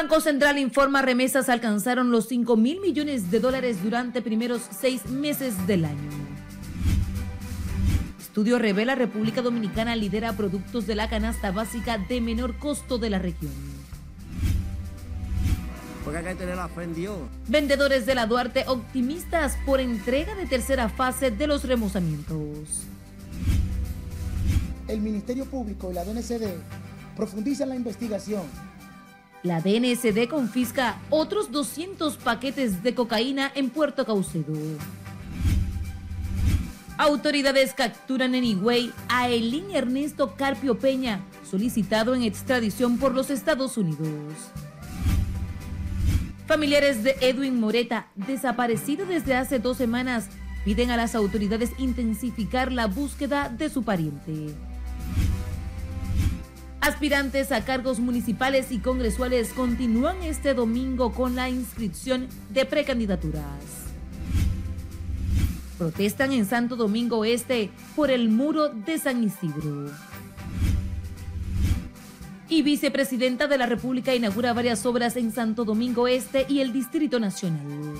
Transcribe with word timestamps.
Banco 0.00 0.22
Central 0.22 0.56
informa 0.56 1.02
remesas 1.02 1.50
alcanzaron 1.50 2.10
los 2.10 2.26
5 2.26 2.56
mil 2.56 2.80
millones 2.80 3.30
de 3.30 3.38
dólares 3.38 3.82
durante 3.82 4.22
primeros 4.22 4.62
seis 4.70 5.04
meses 5.10 5.66
del 5.66 5.84
año. 5.84 6.10
Estudio 8.18 8.58
revela 8.58 8.94
República 8.94 9.42
Dominicana 9.42 9.94
lidera 9.96 10.32
productos 10.32 10.86
de 10.86 10.94
la 10.94 11.10
canasta 11.10 11.50
básica 11.50 11.98
de 11.98 12.22
menor 12.22 12.56
costo 12.56 12.96
de 12.96 13.10
la 13.10 13.18
región. 13.18 13.52
Porque 16.02 16.20
hay 16.20 16.24
que 16.24 16.34
tener 16.34 16.56
la 16.56 16.68
fe 16.68 16.84
en 16.84 16.94
Dios. 16.94 17.18
Vendedores 17.48 18.06
de 18.06 18.14
la 18.14 18.24
Duarte 18.24 18.64
optimistas 18.68 19.58
por 19.66 19.80
entrega 19.80 20.34
de 20.34 20.46
tercera 20.46 20.88
fase 20.88 21.30
de 21.30 21.46
los 21.46 21.64
remozamientos. 21.64 22.86
El 24.88 25.02
Ministerio 25.02 25.44
Público 25.44 25.90
y 25.90 25.94
la 25.94 26.04
DNCD 26.04 26.54
profundizan 27.14 27.68
la 27.68 27.76
investigación. 27.76 28.69
La 29.42 29.62
DNCD 29.62 30.28
confisca 30.28 31.00
otros 31.08 31.50
200 31.50 32.18
paquetes 32.18 32.82
de 32.82 32.94
cocaína 32.94 33.50
en 33.54 33.70
Puerto 33.70 34.04
Caucedo. 34.04 34.52
Autoridades 36.98 37.72
capturan 37.72 38.34
en 38.34 38.44
Higüey 38.44 38.92
a 39.08 39.30
Elín 39.30 39.70
Ernesto 39.72 40.34
Carpio 40.36 40.78
Peña, 40.78 41.24
solicitado 41.50 42.14
en 42.14 42.22
extradición 42.22 42.98
por 42.98 43.14
los 43.14 43.30
Estados 43.30 43.78
Unidos. 43.78 44.34
Familiares 46.46 47.02
de 47.02 47.16
Edwin 47.22 47.58
Moreta, 47.58 48.08
desaparecido 48.16 49.06
desde 49.06 49.36
hace 49.36 49.58
dos 49.58 49.78
semanas, 49.78 50.28
piden 50.66 50.90
a 50.90 50.98
las 50.98 51.14
autoridades 51.14 51.70
intensificar 51.78 52.70
la 52.70 52.86
búsqueda 52.86 53.48
de 53.48 53.70
su 53.70 53.84
pariente. 53.84 54.54
Aspirantes 56.80 57.52
a 57.52 57.62
cargos 57.62 58.00
municipales 58.00 58.72
y 58.72 58.78
congresuales 58.78 59.52
continúan 59.52 60.22
este 60.22 60.54
domingo 60.54 61.12
con 61.12 61.36
la 61.36 61.50
inscripción 61.50 62.26
de 62.48 62.64
precandidaturas. 62.64 63.44
Protestan 65.76 66.32
en 66.32 66.46
Santo 66.46 66.76
Domingo 66.76 67.26
Este 67.26 67.70
por 67.94 68.10
el 68.10 68.30
muro 68.30 68.70
de 68.70 68.98
San 68.98 69.22
Isidro. 69.22 69.90
Y 72.48 72.62
vicepresidenta 72.62 73.46
de 73.46 73.58
la 73.58 73.66
República 73.66 74.14
inaugura 74.14 74.54
varias 74.54 74.84
obras 74.86 75.16
en 75.16 75.32
Santo 75.32 75.66
Domingo 75.66 76.08
Este 76.08 76.46
y 76.48 76.60
el 76.60 76.72
Distrito 76.72 77.20
Nacional. 77.20 77.94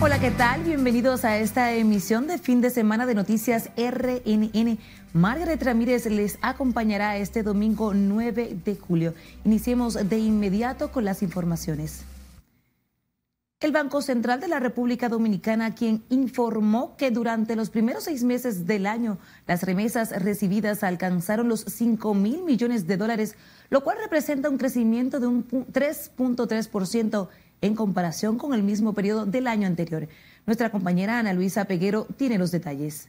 Hola, 0.00 0.20
¿qué 0.20 0.30
tal? 0.30 0.62
Bienvenidos 0.62 1.24
a 1.24 1.38
esta 1.38 1.72
emisión 1.72 2.28
de 2.28 2.38
fin 2.38 2.60
de 2.60 2.70
semana 2.70 3.04
de 3.04 3.16
Noticias 3.16 3.70
RNN. 3.76 4.78
Margaret 5.12 5.60
Ramírez 5.60 6.06
les 6.06 6.38
acompañará 6.40 7.16
este 7.16 7.42
domingo 7.42 7.92
9 7.94 8.58
de 8.64 8.76
julio. 8.76 9.14
Iniciemos 9.44 9.94
de 10.08 10.18
inmediato 10.18 10.92
con 10.92 11.04
las 11.04 11.24
informaciones. 11.24 12.04
El 13.58 13.72
Banco 13.72 14.00
Central 14.00 14.38
de 14.38 14.46
la 14.46 14.60
República 14.60 15.08
Dominicana, 15.08 15.74
quien 15.74 16.04
informó 16.10 16.96
que 16.96 17.10
durante 17.10 17.56
los 17.56 17.70
primeros 17.70 18.04
seis 18.04 18.22
meses 18.22 18.68
del 18.68 18.86
año 18.86 19.18
las 19.48 19.64
remesas 19.64 20.12
recibidas 20.22 20.84
alcanzaron 20.84 21.48
los 21.48 21.62
5 21.62 22.14
mil 22.14 22.44
millones 22.44 22.86
de 22.86 22.96
dólares, 22.96 23.34
lo 23.68 23.82
cual 23.82 23.98
representa 24.00 24.48
un 24.48 24.58
crecimiento 24.58 25.18
de 25.18 25.26
un 25.26 25.44
3.3% 25.48 27.28
en 27.60 27.74
comparación 27.74 28.38
con 28.38 28.54
el 28.54 28.62
mismo 28.62 28.94
periodo 28.94 29.26
del 29.26 29.46
año 29.46 29.66
anterior. 29.66 30.08
Nuestra 30.46 30.70
compañera 30.70 31.18
Ana 31.18 31.32
Luisa 31.32 31.66
Peguero 31.66 32.06
tiene 32.16 32.38
los 32.38 32.50
detalles. 32.50 33.08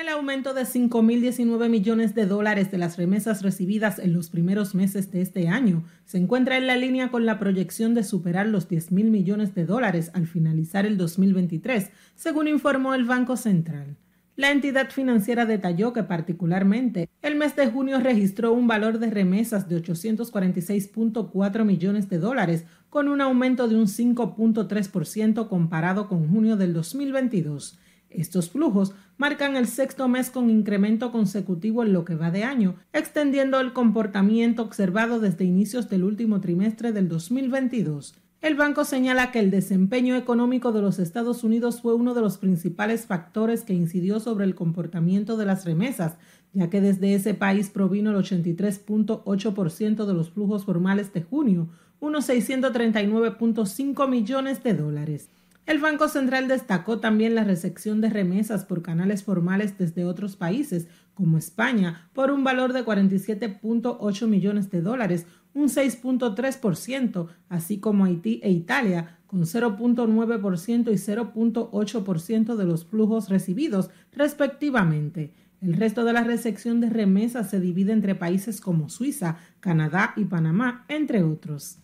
El 0.00 0.08
aumento 0.08 0.54
de 0.54 0.62
5.019 0.62 1.68
millones 1.68 2.14
de 2.14 2.24
dólares 2.24 2.70
de 2.70 2.78
las 2.78 2.96
remesas 2.96 3.42
recibidas 3.42 3.98
en 3.98 4.14
los 4.14 4.30
primeros 4.30 4.74
meses 4.74 5.10
de 5.10 5.20
este 5.20 5.48
año 5.48 5.84
se 6.06 6.16
encuentra 6.16 6.56
en 6.56 6.66
la 6.66 6.76
línea 6.76 7.10
con 7.10 7.26
la 7.26 7.38
proyección 7.38 7.92
de 7.94 8.02
superar 8.02 8.46
los 8.46 8.66
10.000 8.70 9.10
millones 9.10 9.54
de 9.54 9.66
dólares 9.66 10.10
al 10.14 10.26
finalizar 10.26 10.86
el 10.86 10.96
2023, 10.96 11.90
según 12.14 12.48
informó 12.48 12.94
el 12.94 13.04
Banco 13.04 13.36
Central. 13.36 13.98
La 14.36 14.52
entidad 14.52 14.88
financiera 14.88 15.44
detalló 15.44 15.92
que 15.92 16.02
particularmente 16.02 17.10
el 17.20 17.36
mes 17.36 17.54
de 17.56 17.66
junio 17.66 18.00
registró 18.00 18.52
un 18.52 18.66
valor 18.66 18.98
de 18.98 19.10
remesas 19.10 19.68
de 19.68 19.82
846.4 19.82 21.64
millones 21.66 22.08
de 22.08 22.18
dólares, 22.18 22.64
con 22.90 23.08
un 23.08 23.20
aumento 23.20 23.68
de 23.68 23.76
un 23.76 23.86
5.3% 23.86 25.48
comparado 25.48 26.08
con 26.08 26.28
junio 26.28 26.56
del 26.56 26.74
2022. 26.74 27.78
Estos 28.10 28.50
flujos 28.50 28.92
marcan 29.16 29.54
el 29.54 29.68
sexto 29.68 30.08
mes 30.08 30.30
con 30.30 30.50
incremento 30.50 31.12
consecutivo 31.12 31.84
en 31.84 31.92
lo 31.92 32.04
que 32.04 32.16
va 32.16 32.32
de 32.32 32.42
año, 32.42 32.74
extendiendo 32.92 33.60
el 33.60 33.72
comportamiento 33.72 34.62
observado 34.62 35.20
desde 35.20 35.44
inicios 35.44 35.88
del 35.88 36.02
último 36.02 36.40
trimestre 36.40 36.90
del 36.92 37.08
2022. 37.08 38.16
El 38.40 38.56
banco 38.56 38.84
señala 38.84 39.30
que 39.30 39.38
el 39.38 39.50
desempeño 39.50 40.16
económico 40.16 40.72
de 40.72 40.80
los 40.80 40.98
Estados 40.98 41.44
Unidos 41.44 41.82
fue 41.82 41.94
uno 41.94 42.14
de 42.14 42.22
los 42.22 42.38
principales 42.38 43.04
factores 43.04 43.62
que 43.62 43.74
incidió 43.74 44.18
sobre 44.18 44.46
el 44.46 44.54
comportamiento 44.54 45.36
de 45.36 45.44
las 45.44 45.66
remesas, 45.66 46.16
ya 46.54 46.70
que 46.70 46.80
desde 46.80 47.14
ese 47.14 47.34
país 47.34 47.68
provino 47.68 48.10
el 48.10 48.16
83.8% 48.16 50.06
de 50.06 50.14
los 50.14 50.30
flujos 50.30 50.64
formales 50.64 51.12
de 51.12 51.22
junio, 51.22 51.68
unos 52.00 52.28
639.5 52.28 54.08
millones 54.08 54.62
de 54.62 54.74
dólares. 54.74 55.28
El 55.66 55.78
Banco 55.78 56.08
Central 56.08 56.48
destacó 56.48 56.98
también 56.98 57.36
la 57.36 57.44
recepción 57.44 58.00
de 58.00 58.10
remesas 58.10 58.64
por 58.64 58.82
canales 58.82 59.22
formales 59.22 59.78
desde 59.78 60.04
otros 60.04 60.34
países, 60.34 60.88
como 61.14 61.38
España, 61.38 62.08
por 62.12 62.32
un 62.32 62.42
valor 62.42 62.72
de 62.72 62.84
47.8 62.84 64.26
millones 64.26 64.70
de 64.70 64.80
dólares, 64.82 65.26
un 65.54 65.68
6.3%, 65.68 67.28
así 67.48 67.78
como 67.78 68.04
Haití 68.04 68.40
e 68.42 68.50
Italia, 68.50 69.18
con 69.26 69.42
0.9% 69.42 70.90
y 70.90 70.96
0.8% 70.96 72.56
de 72.56 72.64
los 72.64 72.84
flujos 72.84 73.28
recibidos, 73.28 73.90
respectivamente. 74.12 75.32
El 75.60 75.74
resto 75.74 76.04
de 76.04 76.14
la 76.14 76.24
recepción 76.24 76.80
de 76.80 76.88
remesas 76.88 77.50
se 77.50 77.60
divide 77.60 77.92
entre 77.92 78.14
países 78.14 78.60
como 78.60 78.88
Suiza, 78.88 79.36
Canadá 79.60 80.14
y 80.16 80.24
Panamá, 80.24 80.84
entre 80.88 81.22
otros. 81.22 81.78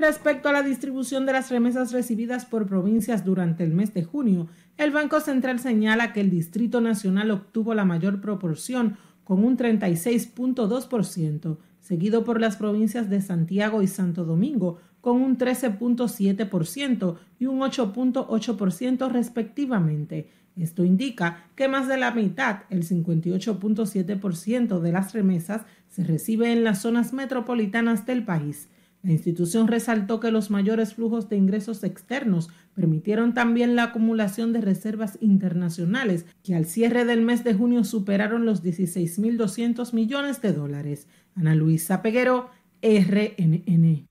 Respecto 0.00 0.48
a 0.48 0.52
la 0.52 0.62
distribución 0.62 1.26
de 1.26 1.34
las 1.34 1.50
remesas 1.50 1.92
recibidas 1.92 2.46
por 2.46 2.66
provincias 2.66 3.22
durante 3.22 3.64
el 3.64 3.74
mes 3.74 3.92
de 3.92 4.02
junio, 4.02 4.48
el 4.78 4.92
Banco 4.92 5.20
Central 5.20 5.58
señala 5.58 6.14
que 6.14 6.22
el 6.22 6.30
Distrito 6.30 6.80
Nacional 6.80 7.30
obtuvo 7.30 7.74
la 7.74 7.84
mayor 7.84 8.22
proporción, 8.22 8.96
con 9.24 9.44
un 9.44 9.58
36.2%, 9.58 11.58
seguido 11.80 12.24
por 12.24 12.40
las 12.40 12.56
provincias 12.56 13.10
de 13.10 13.20
Santiago 13.20 13.82
y 13.82 13.88
Santo 13.88 14.24
Domingo, 14.24 14.78
con 15.02 15.20
un 15.20 15.36
13.7% 15.36 17.16
y 17.38 17.44
un 17.44 17.60
8.8% 17.60 19.10
respectivamente. 19.10 20.30
Esto 20.56 20.82
indica 20.82 21.44
que 21.54 21.68
más 21.68 21.88
de 21.88 21.98
la 21.98 22.12
mitad, 22.12 22.60
el 22.70 22.88
58.7% 22.88 24.80
de 24.80 24.92
las 24.92 25.12
remesas, 25.12 25.66
se 25.90 26.04
recibe 26.04 26.52
en 26.52 26.64
las 26.64 26.80
zonas 26.80 27.12
metropolitanas 27.12 28.06
del 28.06 28.24
país. 28.24 28.70
La 29.02 29.12
institución 29.12 29.66
resaltó 29.66 30.20
que 30.20 30.30
los 30.30 30.50
mayores 30.50 30.94
flujos 30.94 31.30
de 31.30 31.36
ingresos 31.36 31.82
externos 31.84 32.50
permitieron 32.74 33.32
también 33.32 33.74
la 33.74 33.84
acumulación 33.84 34.52
de 34.52 34.60
reservas 34.60 35.16
internacionales, 35.20 36.26
que 36.42 36.54
al 36.54 36.66
cierre 36.66 37.06
del 37.06 37.22
mes 37.22 37.42
de 37.42 37.54
junio 37.54 37.84
superaron 37.84 38.44
los 38.44 38.62
16.200 38.62 39.94
millones 39.94 40.42
de 40.42 40.52
dólares. 40.52 41.08
Ana 41.34 41.54
Luisa 41.54 42.02
Peguero, 42.02 42.50
RNN. 42.82 44.06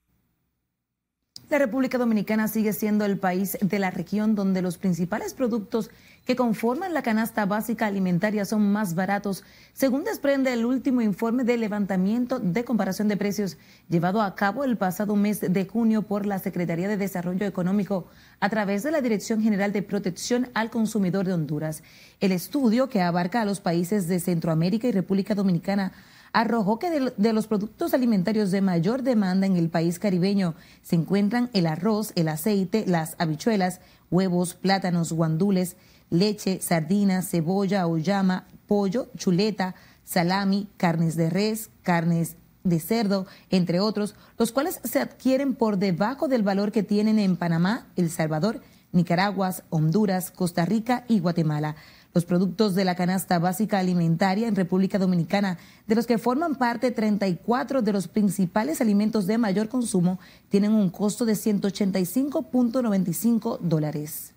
La 1.50 1.58
República 1.58 1.98
Dominicana 1.98 2.46
sigue 2.46 2.72
siendo 2.72 3.04
el 3.04 3.18
país 3.18 3.58
de 3.60 3.78
la 3.80 3.90
región 3.90 4.36
donde 4.36 4.62
los 4.62 4.78
principales 4.78 5.34
productos 5.34 5.90
que 6.24 6.36
conforman 6.36 6.94
la 6.94 7.02
canasta 7.02 7.46
básica 7.46 7.86
alimentaria 7.86 8.44
son 8.44 8.70
más 8.72 8.94
baratos, 8.94 9.42
según 9.72 10.04
desprende 10.04 10.52
el 10.52 10.64
último 10.64 11.00
informe 11.00 11.44
de 11.44 11.56
levantamiento 11.56 12.38
de 12.38 12.64
comparación 12.64 13.08
de 13.08 13.16
precios 13.16 13.56
llevado 13.88 14.22
a 14.22 14.34
cabo 14.34 14.64
el 14.64 14.76
pasado 14.76 15.16
mes 15.16 15.40
de 15.40 15.66
junio 15.66 16.02
por 16.02 16.26
la 16.26 16.38
Secretaría 16.38 16.88
de 16.88 16.96
Desarrollo 16.96 17.46
Económico 17.46 18.06
a 18.38 18.48
través 18.48 18.82
de 18.82 18.90
la 18.90 19.00
Dirección 19.00 19.42
General 19.42 19.72
de 19.72 19.82
Protección 19.82 20.48
al 20.54 20.70
Consumidor 20.70 21.26
de 21.26 21.32
Honduras. 21.32 21.82
El 22.20 22.32
estudio, 22.32 22.88
que 22.88 23.00
abarca 23.00 23.40
a 23.40 23.44
los 23.44 23.60
países 23.60 24.06
de 24.06 24.20
Centroamérica 24.20 24.88
y 24.88 24.92
República 24.92 25.34
Dominicana, 25.34 25.92
arrojó 26.32 26.78
que 26.78 27.12
de, 27.16 27.32
los 27.32 27.46
productos 27.46 27.94
alimentarios 27.94 28.50
de 28.50 28.60
mayor 28.60 29.02
demanda 29.02 29.46
en 29.46 29.56
el 29.56 29.68
país 29.68 29.98
caribeño 29.98 30.54
se 30.82 30.96
encuentran 30.96 31.50
el 31.52 31.66
arroz, 31.66 32.12
el 32.14 32.28
aceite, 32.28 32.84
las 32.86 33.16
habichuelas, 33.18 33.80
huevos, 34.10 34.54
plátanos, 34.54 35.12
guandules, 35.12 35.76
leche, 36.10 36.60
sardinas, 36.60 37.30
cebolla, 37.30 37.86
oyama, 37.86 38.44
pollo, 38.66 39.08
chuleta, 39.16 39.74
salami, 40.04 40.68
carnes 40.76 41.16
de 41.16 41.30
res, 41.30 41.70
carnes 41.82 42.36
de 42.64 42.80
cerdo, 42.80 43.26
entre 43.48 43.80
otros, 43.80 44.14
los 44.36 44.52
cuales 44.52 44.80
se 44.84 45.00
adquieren 45.00 45.54
por 45.54 45.78
debajo 45.78 46.28
del 46.28 46.42
valor 46.42 46.72
que 46.72 46.82
tienen 46.82 47.18
en 47.18 47.36
Panamá, 47.36 47.86
El 47.96 48.10
Salvador, 48.10 48.60
Nicaragua, 48.92 49.54
Honduras, 49.70 50.30
Costa 50.30 50.66
Rica 50.66 51.04
y 51.08 51.20
Guatemala. 51.20 51.76
Los 52.12 52.24
productos 52.24 52.74
de 52.74 52.84
la 52.84 52.96
canasta 52.96 53.38
básica 53.38 53.78
alimentaria 53.78 54.48
en 54.48 54.56
República 54.56 54.98
Dominicana, 54.98 55.58
de 55.86 55.94
los 55.94 56.08
que 56.08 56.18
forman 56.18 56.56
parte 56.56 56.90
34 56.90 57.82
de 57.82 57.92
los 57.92 58.08
principales 58.08 58.80
alimentos 58.80 59.28
de 59.28 59.38
mayor 59.38 59.68
consumo, 59.68 60.18
tienen 60.48 60.72
un 60.72 60.90
costo 60.90 61.24
de 61.24 61.34
185.95 61.34 63.60
dólares. 63.60 64.32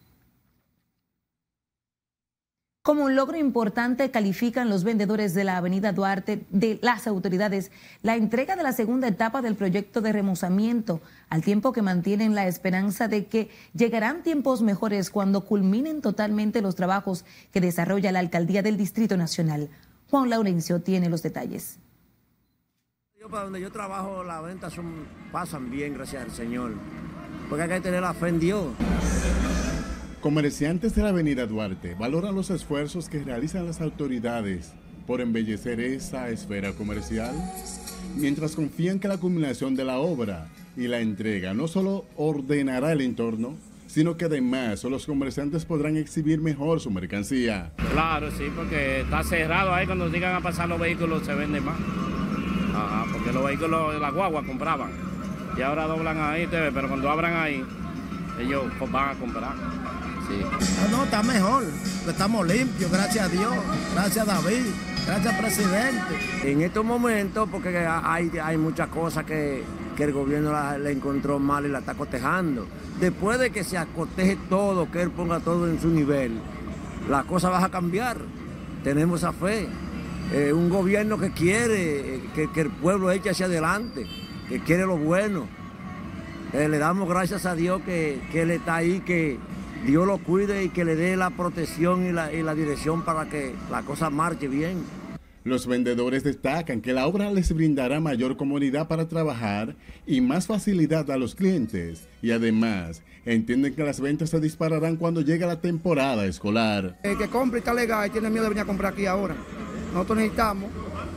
Como 2.83 3.05
un 3.05 3.15
logro 3.15 3.37
importante 3.37 4.11
califican 4.11 4.69
los 4.69 4.83
vendedores 4.83 5.33
de 5.33 5.45
la 5.45 5.55
Avenida 5.55 5.93
Duarte 5.93 6.45
de 6.49 6.79
las 6.81 7.07
autoridades 7.07 7.71
la 8.01 8.17
entrega 8.17 8.57
de 8.57 8.63
la 8.63 8.73
segunda 8.73 9.07
etapa 9.07 9.41
del 9.41 9.55
proyecto 9.55 10.01
de 10.01 10.11
remozamiento, 10.11 10.99
al 11.29 11.43
tiempo 11.43 11.71
que 11.71 11.81
mantienen 11.81 12.35
la 12.35 12.45
esperanza 12.45 13.07
de 13.07 13.27
que 13.27 13.49
llegarán 13.73 14.21
tiempos 14.21 14.61
mejores 14.61 15.11
cuando 15.11 15.45
culminen 15.45 16.01
totalmente 16.01 16.61
los 16.61 16.75
trabajos 16.75 17.23
que 17.53 17.61
desarrolla 17.61 18.11
la 18.11 18.19
Alcaldía 18.19 18.61
del 18.61 18.75
Distrito 18.75 19.15
Nacional. 19.15 19.69
Juan 20.09 20.29
Laurencio 20.29 20.81
tiene 20.81 21.07
los 21.07 21.23
detalles. 21.23 21.79
Yo 23.17 23.29
para 23.29 23.45
donde 23.45 23.61
yo 23.61 23.71
trabajo 23.71 24.25
las 24.25 24.43
ventas 24.43 24.73
pasan 25.31 25.71
bien, 25.71 25.93
gracias 25.93 26.25
al 26.25 26.31
Señor, 26.31 26.73
porque 27.47 27.63
hay 27.63 27.69
que 27.69 27.79
tener 27.79 28.01
la 28.01 28.13
fe 28.13 28.27
en 28.27 28.39
Dios. 28.41 28.65
Comerciantes 30.23 30.95
de 30.95 31.03
la 31.03 31.09
Avenida 31.09 31.45
Duarte 31.45 31.95
valoran 31.99 32.33
los 32.33 32.49
esfuerzos 32.49 33.09
que 33.09 33.21
realizan 33.21 33.65
las 33.65 33.81
autoridades 33.81 34.73
por 35.05 35.19
embellecer 35.19 35.81
esa 35.81 36.29
esfera 36.29 36.71
comercial, 36.71 37.35
mientras 38.15 38.55
confían 38.55 39.01
que 39.01 39.09
la 39.09 39.17
culminación 39.17 39.75
de 39.75 39.83
la 39.83 39.97
obra 39.97 40.47
y 40.77 40.87
la 40.87 41.01
entrega 41.01 41.53
no 41.53 41.67
solo 41.67 42.05
ordenará 42.15 42.93
el 42.93 43.01
entorno, 43.01 43.57
sino 43.87 44.15
que 44.15 44.23
además 44.23 44.85
los 44.85 45.05
comerciantes 45.05 45.65
podrán 45.65 45.97
exhibir 45.97 46.39
mejor 46.39 46.79
su 46.79 46.89
mercancía. 46.89 47.73
Claro, 47.91 48.31
sí, 48.31 48.45
porque 48.55 49.01
está 49.01 49.23
cerrado 49.23 49.73
ahí, 49.73 49.85
cuando 49.85 50.09
digan 50.09 50.37
a 50.37 50.39
pasar 50.39 50.69
los 50.69 50.79
vehículos 50.79 51.25
se 51.25 51.33
venden 51.33 51.65
más. 51.65 51.77
Ajá, 52.73 53.07
porque 53.11 53.33
los 53.33 53.43
vehículos 53.43 53.93
de 53.93 53.99
la 53.99 54.09
guagua 54.09 54.41
compraban 54.45 54.91
y 55.57 55.61
ahora 55.61 55.85
doblan 55.85 56.17
ahí, 56.17 56.47
pero 56.49 56.87
cuando 56.87 57.09
abran 57.09 57.35
ahí, 57.35 57.61
ellos 58.39 58.63
van 58.89 59.09
a 59.09 59.19
comprar. 59.19 59.53
Ah, 60.29 60.87
no, 60.91 61.03
está 61.03 61.23
mejor. 61.23 61.63
Estamos 62.07 62.47
limpios, 62.47 62.91
gracias 62.91 63.25
a 63.25 63.29
Dios. 63.29 63.53
Gracias 63.93 64.27
a 64.27 64.33
David. 64.33 64.65
Gracias, 65.05 65.35
presidente. 65.35 66.15
En 66.43 66.61
estos 66.61 66.85
momentos, 66.85 67.49
porque 67.51 67.77
hay, 67.77 68.31
hay 68.41 68.57
muchas 68.57 68.87
cosas 68.87 69.25
que, 69.25 69.63
el 69.97 70.11
gobierno 70.11 70.51
le 70.79 70.91
encontró 70.91 71.39
mal 71.39 71.65
y 71.65 71.69
la 71.69 71.79
está 71.79 71.93
cotejando. 71.93 72.67
Después 72.99 73.39
de 73.39 73.51
que 73.51 73.63
se 73.63 73.77
acoteje 73.77 74.37
todo, 74.49 74.91
que 74.91 75.01
él 75.01 75.11
ponga 75.11 75.39
todo 75.39 75.69
en 75.69 75.79
su 75.79 75.87
nivel, 75.89 76.39
la 77.09 77.23
cosa 77.23 77.49
va 77.49 77.63
a 77.63 77.69
cambiar. 77.69 78.17
Tenemos 78.83 79.21
esa 79.21 79.31
fe. 79.31 79.67
Eh, 80.33 80.51
un 80.51 80.69
gobierno 80.69 81.17
que 81.17 81.31
quiere 81.31 82.21
que, 82.33 82.61
el 82.61 82.69
pueblo 82.69 83.11
eche 83.11 83.29
hacia 83.29 83.45
adelante, 83.45 84.05
que 84.49 84.59
quiere 84.59 84.85
lo 84.85 84.97
bueno. 84.97 85.47
Eh, 86.53 86.67
le 86.67 86.77
damos 86.79 87.07
gracias 87.07 87.45
a 87.45 87.55
Dios 87.55 87.81
que, 87.85 88.21
que 88.31 88.41
Él 88.41 88.51
está 88.51 88.75
ahí, 88.75 89.01
que, 89.01 89.39
Dios 89.85 90.07
lo 90.07 90.17
cuide 90.17 90.63
y 90.63 90.69
que 90.69 90.85
le 90.85 90.95
dé 90.95 91.17
la 91.17 91.29
protección 91.29 92.05
y 92.05 92.13
la, 92.13 92.55
dirección 92.55 93.03
para 93.03 93.27
que 93.27 93.53
la 93.69 93.81
cosa 93.81 94.09
marche 94.09 94.47
bien. 94.47 94.77
Los 95.43 95.67
vendedores 95.67 96.23
destacan 96.23 96.79
que 96.79 96.93
la 96.93 97.05
obra 97.05 97.29
les 97.29 97.53
brindará 97.53 97.99
mayor 97.99 98.37
comodidad 98.37 98.87
para 98.87 99.09
trabajar 99.09 99.75
y 100.07 100.21
más 100.21 100.47
facilidad 100.47 101.11
a 101.11 101.17
los 101.17 101.35
clientes. 101.35 102.07
Y 102.21 102.31
además, 102.31 103.01
entienden 103.25 103.75
que 103.75 103.83
las 103.83 103.99
ventas 103.99 104.29
se 104.29 104.39
dispararán 104.39 104.95
cuando 104.95 105.19
llegue 105.19 105.45
la 105.45 105.59
temporada 105.59 106.25
escolar. 106.25 106.97
El 107.03 107.17
que 107.17 107.27
compra 107.27 107.57
y 107.57 107.59
está 107.59 107.73
legal 107.73 108.07
y 108.07 108.09
tiene 108.09 108.29
miedo 108.29 108.43
de 108.43 108.49
venir 108.49 108.63
a 108.63 108.65
comprar 108.65 108.93
aquí 108.93 109.05
ahora. 109.05 109.35
Nosotros 109.93 110.17
necesitamos 110.17 110.71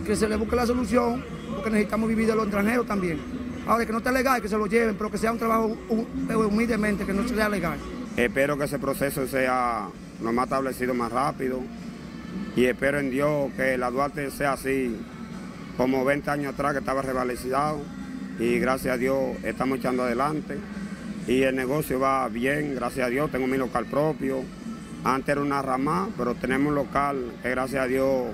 que 0.05 0.17
se 0.17 0.29
le 0.29 0.35
busque 0.35 0.57
la 0.57 0.67
solución 0.67 1.25
porque 1.55 1.71
necesitamos 1.71 2.09
vivir 2.09 2.27
de 2.27 2.35
los 2.35 2.47
extranjeros 2.47 2.85
también. 2.85 3.21
Ahora, 3.65 3.87
que 3.87 3.93
no 3.93 3.99
esté 3.99 4.11
legal, 4.11 4.43
que 4.43 4.49
se 4.49 4.59
lo 4.59 4.67
lleven, 4.67 4.97
pero 4.97 5.09
que 5.09 5.19
sea 5.19 5.31
un 5.31 5.39
trabajo 5.39 5.77
humildemente, 6.51 7.07
que 7.07 7.13
no 7.13 7.27
sea 7.29 7.49
legal. 7.49 7.79
Espero 8.17 8.57
que 8.57 8.65
ese 8.65 8.79
proceso 8.79 9.27
sea 9.27 9.89
lo 10.23 10.33
más 10.33 10.45
establecido 10.45 10.95
más 10.95 11.13
rápido 11.13 11.61
y 12.57 12.65
espero 12.65 12.99
en 12.99 13.11
Dios 13.11 13.53
que 13.57 13.77
la 13.77 13.91
Duarte 13.91 14.31
sea 14.31 14.55
así 14.55 14.97
como 15.77 16.03
20 16.03 16.31
años 16.31 16.55
atrás 16.55 16.73
que 16.73 16.79
estaba 16.79 17.03
revalorizado 17.03 17.79
y 18.39 18.59
gracias 18.59 18.95
a 18.95 18.97
Dios 18.97 19.37
estamos 19.43 19.79
echando 19.79 20.05
adelante 20.05 20.57
y 21.29 21.43
el 21.43 21.57
negocio 21.57 22.01
va 22.01 22.27
bien, 22.29 22.75
gracias 22.75 23.07
a 23.07 23.11
Dios, 23.11 23.31
tengo 23.31 23.47
mi 23.47 23.59
local 23.59 23.85
propio. 23.85 24.43
Antes 25.05 25.31
era 25.31 25.43
una 25.43 25.61
rama, 25.61 26.09
pero 26.17 26.35
tenemos 26.35 26.69
un 26.69 26.77
local 26.77 27.33
que 27.43 27.51
gracias 27.51 27.85
a 27.85 27.87
Dios 27.87 28.29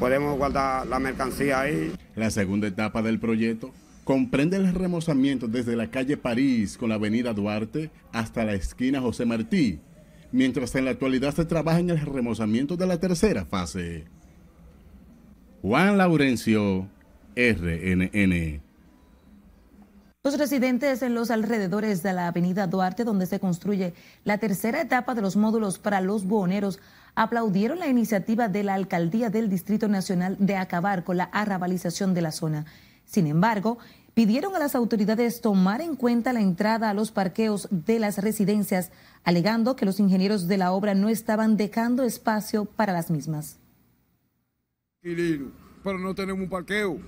podemos 0.00 0.36
guardar 0.36 0.86
la 0.88 0.98
mercancía 0.98 1.60
ahí. 1.60 1.94
La 2.16 2.30
segunda 2.30 2.66
etapa 2.66 3.00
del 3.02 3.20
proyecto 3.20 3.72
comprende 4.04 4.56
el 4.56 4.72
remozamiento 4.74 5.48
desde 5.48 5.76
la 5.76 5.90
calle 5.90 6.16
París 6.16 6.76
con 6.76 6.90
la 6.90 6.96
avenida 6.96 7.32
Duarte 7.32 7.90
hasta 8.12 8.44
la 8.44 8.52
esquina 8.52 9.00
José 9.00 9.24
Martí, 9.24 9.80
mientras 10.30 10.74
en 10.74 10.84
la 10.84 10.92
actualidad 10.92 11.34
se 11.34 11.44
trabaja 11.44 11.80
en 11.80 11.90
el 11.90 12.00
remozamiento 12.00 12.76
de 12.76 12.86
la 12.86 13.00
tercera 13.00 13.44
fase. 13.44 14.04
Juan 15.62 15.96
Laurencio, 15.96 16.88
RNN. 17.34 18.62
Los 20.22 20.38
residentes 20.38 21.02
en 21.02 21.14
los 21.14 21.30
alrededores 21.30 22.02
de 22.02 22.14
la 22.14 22.28
avenida 22.28 22.66
Duarte, 22.66 23.04
donde 23.04 23.26
se 23.26 23.40
construye 23.40 23.92
la 24.24 24.38
tercera 24.38 24.80
etapa 24.80 25.14
de 25.14 25.20
los 25.20 25.36
módulos 25.36 25.78
para 25.78 26.00
los 26.00 26.24
buhoneros, 26.24 26.80
aplaudieron 27.14 27.78
la 27.78 27.88
iniciativa 27.88 28.48
de 28.48 28.62
la 28.62 28.74
Alcaldía 28.74 29.28
del 29.30 29.50
Distrito 29.50 29.86
Nacional 29.86 30.36
de 30.38 30.56
acabar 30.56 31.04
con 31.04 31.18
la 31.18 31.24
arrabalización 31.24 32.14
de 32.14 32.22
la 32.22 32.32
zona. 32.32 32.64
Sin 33.14 33.28
embargo, 33.28 33.78
pidieron 34.14 34.56
a 34.56 34.58
las 34.58 34.74
autoridades 34.74 35.40
tomar 35.40 35.80
en 35.80 35.94
cuenta 35.94 36.32
la 36.32 36.40
entrada 36.40 36.90
a 36.90 36.94
los 36.94 37.12
parqueos 37.12 37.68
de 37.70 38.00
las 38.00 38.18
residencias, 38.18 38.90
alegando 39.22 39.76
que 39.76 39.86
los 39.86 40.00
ingenieros 40.00 40.48
de 40.48 40.56
la 40.58 40.72
obra 40.72 40.96
no 40.96 41.08
estaban 41.08 41.56
dejando 41.56 42.02
espacio 42.02 42.64
para 42.64 42.92
las 42.92 43.12
mismas. 43.12 43.60
Pero 45.00 45.98
no 46.00 46.12
tenemos 46.12 46.42
un 46.42 46.48
parqueo. 46.48 46.98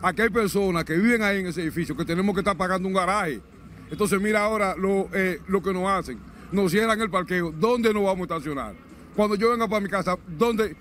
Aquí 0.00 0.22
hay 0.22 0.30
personas 0.30 0.82
que 0.86 0.96
viven 0.96 1.20
ahí 1.20 1.40
en 1.40 1.48
ese 1.48 1.60
edificio 1.60 1.94
que 1.94 2.06
tenemos 2.06 2.34
que 2.34 2.40
estar 2.40 2.56
pagando 2.56 2.88
un 2.88 2.94
garaje. 2.94 3.42
Entonces 3.90 4.18
mira 4.18 4.42
ahora 4.44 4.74
lo, 4.78 5.10
eh, 5.12 5.42
lo 5.46 5.62
que 5.62 5.74
nos 5.74 5.86
hacen. 5.90 6.18
Nos 6.52 6.70
cierran 6.72 6.98
el 7.02 7.10
parqueo. 7.10 7.52
¿Dónde 7.52 7.92
nos 7.92 8.04
vamos 8.04 8.20
a 8.20 8.34
estacionar? 8.34 8.74
Cuando 9.14 9.34
yo 9.34 9.50
venga 9.50 9.68
para 9.68 9.80
mi 9.82 9.90
casa, 9.90 10.16
¿dónde, 10.26 10.74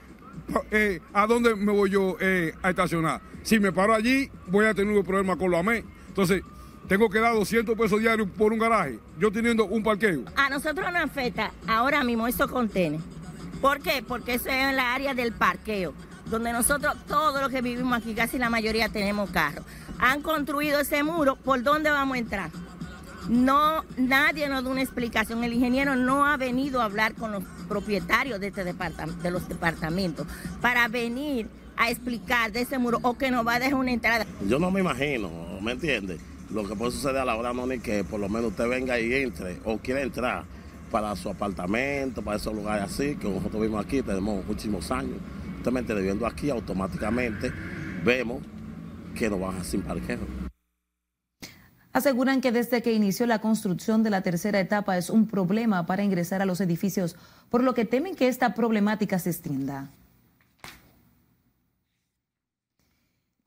eh, 0.71 1.01
¿a 1.13 1.27
dónde 1.27 1.55
me 1.55 1.71
voy 1.71 1.89
yo 1.89 2.17
eh, 2.19 2.53
a 2.61 2.69
estacionar? 2.69 3.21
Si 3.43 3.59
me 3.59 3.71
paro 3.71 3.93
allí, 3.93 4.29
voy 4.47 4.65
a 4.65 4.73
tener 4.73 4.97
un 4.97 5.03
problema 5.03 5.37
con 5.37 5.51
lo 5.51 5.57
AME. 5.57 5.83
Entonces, 6.07 6.43
tengo 6.87 7.09
que 7.09 7.19
dar 7.19 7.33
200 7.33 7.77
pesos 7.77 7.99
diarios 7.99 8.27
por 8.37 8.53
un 8.53 8.59
garaje, 8.59 8.99
yo 9.19 9.31
teniendo 9.31 9.65
un 9.65 9.83
parqueo. 9.83 10.23
A 10.35 10.49
nosotros 10.49 10.91
nos 10.91 11.03
afecta 11.03 11.51
ahora 11.67 12.03
mismo 12.03 12.27
esos 12.27 12.49
contenedores. 12.49 13.05
¿Por 13.61 13.81
qué? 13.81 14.03
Porque 14.07 14.35
eso 14.35 14.49
es 14.49 14.55
en 14.55 14.75
la 14.75 14.93
área 14.93 15.13
del 15.13 15.33
parqueo, 15.33 15.93
donde 16.27 16.53
nosotros, 16.53 16.95
todos 17.07 17.41
los 17.41 17.51
que 17.51 17.61
vivimos 17.61 17.97
aquí, 17.97 18.13
casi 18.13 18.37
la 18.37 18.49
mayoría 18.49 18.87
tenemos 18.89 19.29
carros. 19.31 19.65
Han 19.99 20.21
construido 20.21 20.79
ese 20.79 21.03
muro, 21.03 21.35
¿por 21.35 21.63
dónde 21.63 21.89
vamos 21.89 22.15
a 22.15 22.19
entrar? 22.19 22.51
No, 23.27 23.83
nadie 23.97 24.47
nos 24.47 24.63
da 24.63 24.69
una 24.69 24.81
explicación. 24.81 25.43
El 25.43 25.53
ingeniero 25.53 25.95
no 25.95 26.25
ha 26.25 26.37
venido 26.37 26.81
a 26.81 26.85
hablar 26.85 27.15
con 27.15 27.31
los 27.31 27.43
propietarios 27.67 28.39
de, 28.39 28.47
este 28.47 28.63
departamento, 28.63 29.21
de 29.21 29.31
los 29.31 29.47
departamentos 29.47 30.27
para 30.61 30.87
venir 30.87 31.47
a 31.75 31.91
explicar 31.91 32.51
de 32.51 32.61
ese 32.61 32.77
muro 32.79 32.99
o 33.03 33.17
que 33.17 33.29
nos 33.31 33.45
va 33.45 33.55
a 33.55 33.59
dejar 33.59 33.75
una 33.75 33.91
entrada. 33.91 34.25
Yo 34.47 34.59
no 34.59 34.71
me 34.71 34.79
imagino, 34.79 35.29
¿me 35.61 35.73
entiende? 35.73 36.17
Lo 36.49 36.67
que 36.67 36.75
puede 36.75 36.91
suceder 36.91 37.17
a 37.17 37.25
la 37.25 37.35
hora 37.35 37.53
no 37.53 37.67
que 37.81 38.03
por 38.03 38.19
lo 38.19 38.29
menos 38.29 38.51
usted 38.51 38.67
venga 38.67 38.99
y 38.99 39.13
entre 39.13 39.59
o 39.63 39.77
quiera 39.77 40.01
entrar 40.01 40.45
para 40.91 41.15
su 41.15 41.29
apartamento, 41.29 42.21
para 42.21 42.37
esos 42.37 42.53
lugares 42.53 42.85
así, 42.85 43.15
que 43.15 43.27
nosotros 43.29 43.61
vimos 43.61 43.85
aquí, 43.85 44.01
tenemos 44.01 44.45
muchísimos 44.45 44.89
años. 44.91 45.17
Usted 45.57 45.71
me 45.71 45.81
entiende, 45.81 46.03
viendo 46.03 46.25
aquí 46.25 46.49
automáticamente 46.49 47.51
vemos 48.03 48.41
que 49.15 49.29
nos 49.29 49.39
baja 49.39 49.63
sin 49.63 49.81
parqueo. 49.81 50.46
Aseguran 51.97 52.41
que 52.41 52.51
desde 52.51 52.83
que 52.83 52.93
inició 52.93 53.25
la 53.25 53.41
construcción 53.41 54.03
de 54.03 54.11
la 54.11 54.21
tercera 54.21 54.59
etapa 54.59 54.99
es 54.99 55.09
un 55.09 55.25
problema 55.25 55.87
para 55.87 56.03
ingresar 56.03 56.43
a 56.43 56.45
los 56.45 56.61
edificios, 56.61 57.15
por 57.49 57.63
lo 57.63 57.73
que 57.73 57.85
temen 57.85 58.15
que 58.15 58.27
esta 58.27 58.53
problemática 58.53 59.17
se 59.17 59.31
extienda. 59.31 59.89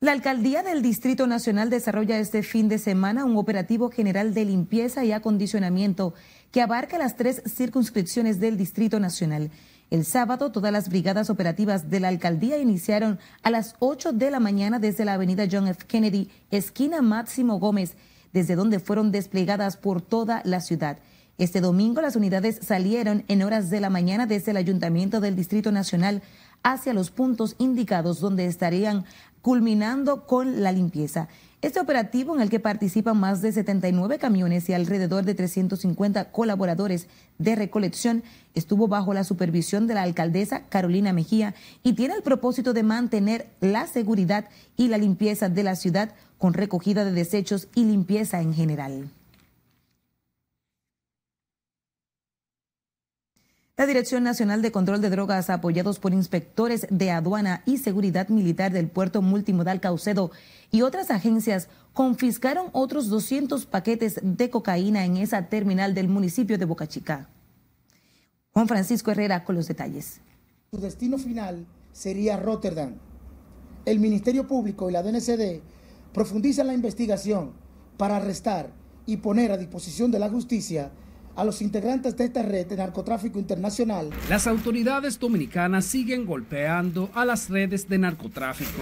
La 0.01 0.11
alcaldía 0.11 0.63
del 0.63 0.81
Distrito 0.81 1.27
Nacional 1.27 1.69
desarrolla 1.69 2.19
este 2.19 2.43
fin 2.43 2.67
de 2.67 2.77
semana 2.77 3.23
un 3.23 3.37
operativo 3.37 3.89
general 3.89 4.33
de 4.33 4.43
limpieza 4.43 5.05
y 5.05 5.13
acondicionamiento 5.13 6.13
que 6.51 6.61
abarca 6.61 6.97
las 6.97 7.15
tres 7.15 7.41
circunscripciones 7.47 8.41
del 8.41 8.57
Distrito 8.57 8.99
Nacional. 8.99 9.49
El 9.91 10.03
sábado, 10.03 10.51
todas 10.51 10.73
las 10.73 10.89
brigadas 10.89 11.29
operativas 11.29 11.89
de 11.89 12.01
la 12.01 12.09
alcaldía 12.09 12.57
iniciaron 12.57 13.17
a 13.43 13.49
las 13.49 13.75
8 13.79 14.11
de 14.11 14.29
la 14.29 14.41
mañana 14.41 14.77
desde 14.77 15.05
la 15.05 15.13
avenida 15.13 15.47
John 15.49 15.69
F. 15.69 15.85
Kennedy, 15.87 16.29
esquina 16.49 17.01
Máximo 17.01 17.57
Gómez, 17.57 17.95
desde 18.33 18.55
donde 18.55 18.79
fueron 18.79 19.11
desplegadas 19.11 19.77
por 19.77 20.01
toda 20.01 20.41
la 20.45 20.61
ciudad. 20.61 20.99
Este 21.37 21.61
domingo 21.61 22.01
las 22.01 22.15
unidades 22.15 22.59
salieron 22.61 23.23
en 23.27 23.41
horas 23.41 23.69
de 23.69 23.81
la 23.81 23.89
mañana 23.89 24.27
desde 24.27 24.51
el 24.51 24.57
Ayuntamiento 24.57 25.19
del 25.19 25.35
Distrito 25.35 25.71
Nacional 25.71 26.21
hacia 26.63 26.93
los 26.93 27.09
puntos 27.09 27.55
indicados 27.57 28.19
donde 28.19 28.45
estarían 28.45 29.05
culminando 29.41 30.27
con 30.27 30.61
la 30.61 30.71
limpieza. 30.71 31.29
Este 31.61 31.79
operativo, 31.79 32.35
en 32.35 32.41
el 32.41 32.49
que 32.49 32.59
participan 32.59 33.19
más 33.19 33.43
de 33.43 33.51
79 33.51 34.17
camiones 34.17 34.67
y 34.67 34.73
alrededor 34.73 35.25
de 35.25 35.35
350 35.35 36.31
colaboradores 36.31 37.07
de 37.37 37.55
recolección, 37.55 38.23
estuvo 38.55 38.87
bajo 38.87 39.13
la 39.13 39.23
supervisión 39.23 39.85
de 39.85 39.93
la 39.93 40.01
alcaldesa 40.01 40.63
Carolina 40.69 41.13
Mejía 41.13 41.53
y 41.83 41.93
tiene 41.93 42.15
el 42.15 42.23
propósito 42.23 42.73
de 42.73 42.81
mantener 42.81 43.47
la 43.59 43.85
seguridad 43.85 44.49
y 44.75 44.87
la 44.87 44.97
limpieza 44.97 45.49
de 45.49 45.61
la 45.61 45.75
ciudad 45.75 46.15
con 46.39 46.55
recogida 46.55 47.05
de 47.05 47.11
desechos 47.11 47.67
y 47.75 47.85
limpieza 47.85 48.41
en 48.41 48.55
general. 48.55 49.11
La 53.81 53.87
Dirección 53.87 54.23
Nacional 54.23 54.61
de 54.61 54.71
Control 54.71 55.01
de 55.01 55.09
Drogas, 55.09 55.49
apoyados 55.49 55.97
por 55.97 56.13
inspectores 56.13 56.85
de 56.91 57.09
aduana 57.09 57.63
y 57.65 57.79
seguridad 57.79 58.29
militar 58.29 58.71
del 58.71 58.87
puerto 58.87 59.23
multimodal 59.23 59.81
Caucedo 59.81 60.29
y 60.69 60.83
otras 60.83 61.09
agencias, 61.09 61.67
confiscaron 61.93 62.67
otros 62.73 63.09
200 63.09 63.65
paquetes 63.65 64.19
de 64.21 64.51
cocaína 64.51 65.03
en 65.03 65.17
esa 65.17 65.49
terminal 65.49 65.95
del 65.95 66.09
municipio 66.09 66.59
de 66.59 66.65
Boca 66.65 66.85
Chica. 66.85 67.27
Juan 68.53 68.67
Francisco 68.67 69.09
Herrera 69.09 69.43
con 69.43 69.55
los 69.55 69.67
detalles. 69.67 70.21
Su 70.69 70.79
destino 70.79 71.17
final 71.17 71.65
sería 71.91 72.37
Rotterdam. 72.37 72.97
El 73.85 73.99
Ministerio 73.99 74.45
Público 74.45 74.91
y 74.91 74.93
la 74.93 75.01
DNCD 75.01 75.63
profundizan 76.13 76.67
la 76.67 76.75
investigación 76.75 77.53
para 77.97 78.17
arrestar 78.17 78.69
y 79.07 79.17
poner 79.17 79.51
a 79.51 79.57
disposición 79.57 80.11
de 80.11 80.19
la 80.19 80.29
justicia 80.29 80.91
a 81.35 81.43
los 81.43 81.61
integrantes 81.61 82.15
de 82.17 82.25
esta 82.25 82.43
red 82.43 82.67
de 82.67 82.77
narcotráfico 82.77 83.39
internacional. 83.39 84.09
Las 84.29 84.47
autoridades 84.47 85.19
dominicanas 85.19 85.85
siguen 85.85 86.25
golpeando 86.25 87.09
a 87.13 87.25
las 87.25 87.49
redes 87.49 87.87
de 87.87 87.97
narcotráfico. 87.97 88.81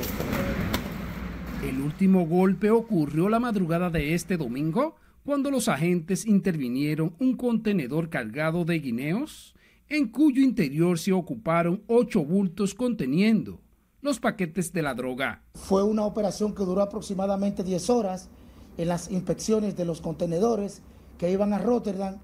El 1.63 1.81
último 1.81 2.25
golpe 2.25 2.71
ocurrió 2.71 3.29
la 3.29 3.39
madrugada 3.39 3.89
de 3.89 4.13
este 4.13 4.37
domingo 4.37 4.95
cuando 5.25 5.51
los 5.51 5.67
agentes 5.67 6.25
intervinieron 6.25 7.15
un 7.19 7.35
contenedor 7.35 8.09
cargado 8.09 8.65
de 8.65 8.79
guineos 8.79 9.53
en 9.89 10.07
cuyo 10.07 10.41
interior 10.41 10.97
se 10.97 11.11
ocuparon 11.11 11.83
ocho 11.87 12.23
bultos 12.23 12.73
conteniendo 12.73 13.59
los 14.01 14.19
paquetes 14.19 14.71
de 14.71 14.81
la 14.81 14.93
droga. 14.93 15.43
Fue 15.55 15.83
una 15.83 16.05
operación 16.05 16.55
que 16.55 16.63
duró 16.63 16.81
aproximadamente 16.81 17.63
10 17.63 17.89
horas 17.89 18.29
en 18.77 18.87
las 18.87 19.11
inspecciones 19.11 19.75
de 19.75 19.85
los 19.85 19.99
contenedores 19.99 20.81
que 21.17 21.29
iban 21.31 21.53
a 21.53 21.59
Rotterdam 21.59 22.17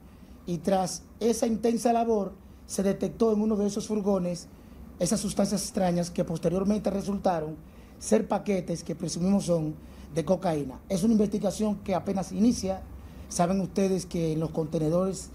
y 0.45 0.59
tras 0.59 1.03
esa 1.19 1.47
intensa 1.47 1.93
labor 1.93 2.33
se 2.67 2.83
detectó 2.83 3.33
en 3.33 3.41
uno 3.41 3.55
de 3.55 3.67
esos 3.67 3.87
furgones 3.87 4.47
esas 4.99 5.19
sustancias 5.19 5.61
extrañas 5.61 6.09
que 6.09 6.23
posteriormente 6.23 6.89
resultaron 6.89 7.55
ser 7.99 8.27
paquetes 8.27 8.83
que 8.83 8.95
presumimos 8.95 9.45
son 9.45 9.75
de 10.13 10.23
cocaína. 10.23 10.79
Es 10.89 11.03
una 11.03 11.13
investigación 11.13 11.77
que 11.83 11.95
apenas 11.95 12.31
inicia. 12.31 12.81
Saben 13.27 13.59
ustedes 13.59 14.05
que 14.05 14.37
los 14.37 14.51
contenedores 14.51 15.31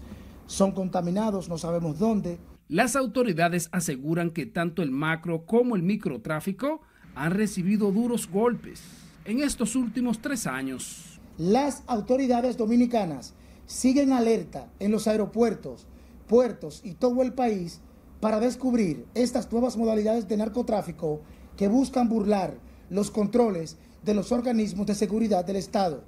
son 0.47 0.71
contaminados, 0.71 1.49
no 1.49 1.57
sabemos 1.57 1.99
dónde. 1.99 2.39
Las 2.67 2.95
autoridades 2.95 3.69
aseguran 3.71 4.31
que 4.31 4.45
tanto 4.45 4.81
el 4.81 4.91
macro 4.91 5.45
como 5.45 5.75
el 5.75 5.83
microtráfico 5.83 6.81
han 7.15 7.31
recibido 7.31 7.91
duros 7.91 8.29
golpes 8.29 8.81
en 9.25 9.43
estos 9.43 9.75
últimos 9.75 10.19
tres 10.19 10.47
años. 10.47 11.19
Las 11.37 11.83
autoridades 11.87 12.57
dominicanas 12.57 13.33
siguen 13.71 14.11
alerta 14.11 14.69
en 14.79 14.91
los 14.91 15.07
aeropuertos, 15.07 15.87
puertos 16.27 16.81
y 16.83 16.95
todo 16.95 17.21
el 17.21 17.33
país 17.33 17.79
para 18.19 18.41
descubrir 18.41 19.05
estas 19.15 19.49
nuevas 19.49 19.77
modalidades 19.77 20.27
de 20.27 20.35
narcotráfico 20.35 21.21
que 21.55 21.69
buscan 21.69 22.09
burlar 22.09 22.57
los 22.89 23.11
controles 23.11 23.77
de 24.03 24.13
los 24.13 24.33
organismos 24.33 24.87
de 24.87 24.95
seguridad 24.95 25.45
del 25.45 25.55
Estado. 25.55 26.03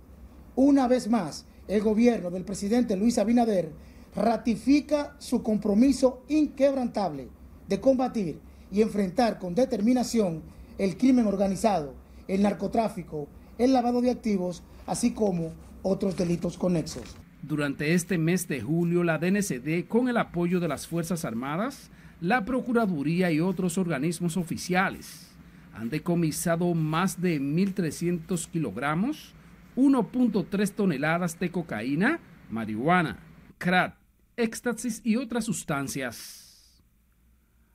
Una 0.57 0.89
vez 0.89 1.09
más, 1.09 1.45
el 1.69 1.81
gobierno 1.81 2.29
del 2.31 2.43
presidente 2.43 2.97
Luis 2.97 3.17
Abinader 3.17 3.71
ratifica 4.13 5.15
su 5.19 5.41
compromiso 5.41 6.21
inquebrantable 6.27 7.29
de 7.69 7.79
combatir 7.79 8.41
y 8.71 8.81
enfrentar 8.81 9.39
con 9.39 9.55
determinación 9.55 10.43
el 10.77 10.97
crimen 10.97 11.27
organizado, 11.27 11.93
el 12.27 12.41
narcotráfico, 12.41 13.27
el 13.57 13.71
lavado 13.71 14.01
de 14.01 14.11
activos, 14.11 14.63
así 14.85 15.11
como 15.11 15.51
otros 15.81 16.17
delitos 16.17 16.57
conexos. 16.57 17.22
Durante 17.43 17.93
este 17.93 18.17
mes 18.17 18.47
de 18.47 18.61
julio, 18.61 19.03
la 19.03 19.17
DNCD, 19.17 19.85
con 19.85 20.07
el 20.07 20.15
apoyo 20.15 20.61
de 20.61 20.69
las 20.69 20.87
Fuerzas 20.87 21.25
Armadas, 21.25 21.91
la 22.21 22.45
Procuraduría 22.45 23.33
y 23.33 23.41
otros 23.41 23.77
organismos 23.77 24.37
oficiales, 24.37 25.29
han 25.73 25.89
decomisado 25.89 26.73
más 26.73 27.21
de 27.21 27.41
1.300 27.41 28.47
kilogramos, 28.47 29.33
1.3 29.75 30.71
toneladas 30.71 31.37
de 31.37 31.51
cocaína, 31.51 32.21
marihuana, 32.49 33.19
crack, 33.57 33.97
éxtasis 34.37 35.01
y 35.03 35.17
otras 35.17 35.43
sustancias. 35.43 36.81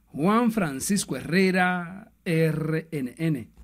Juan 0.07 0.51
Francisco 0.51 1.15
Herrera, 1.15 2.11
RNN. 2.25 3.58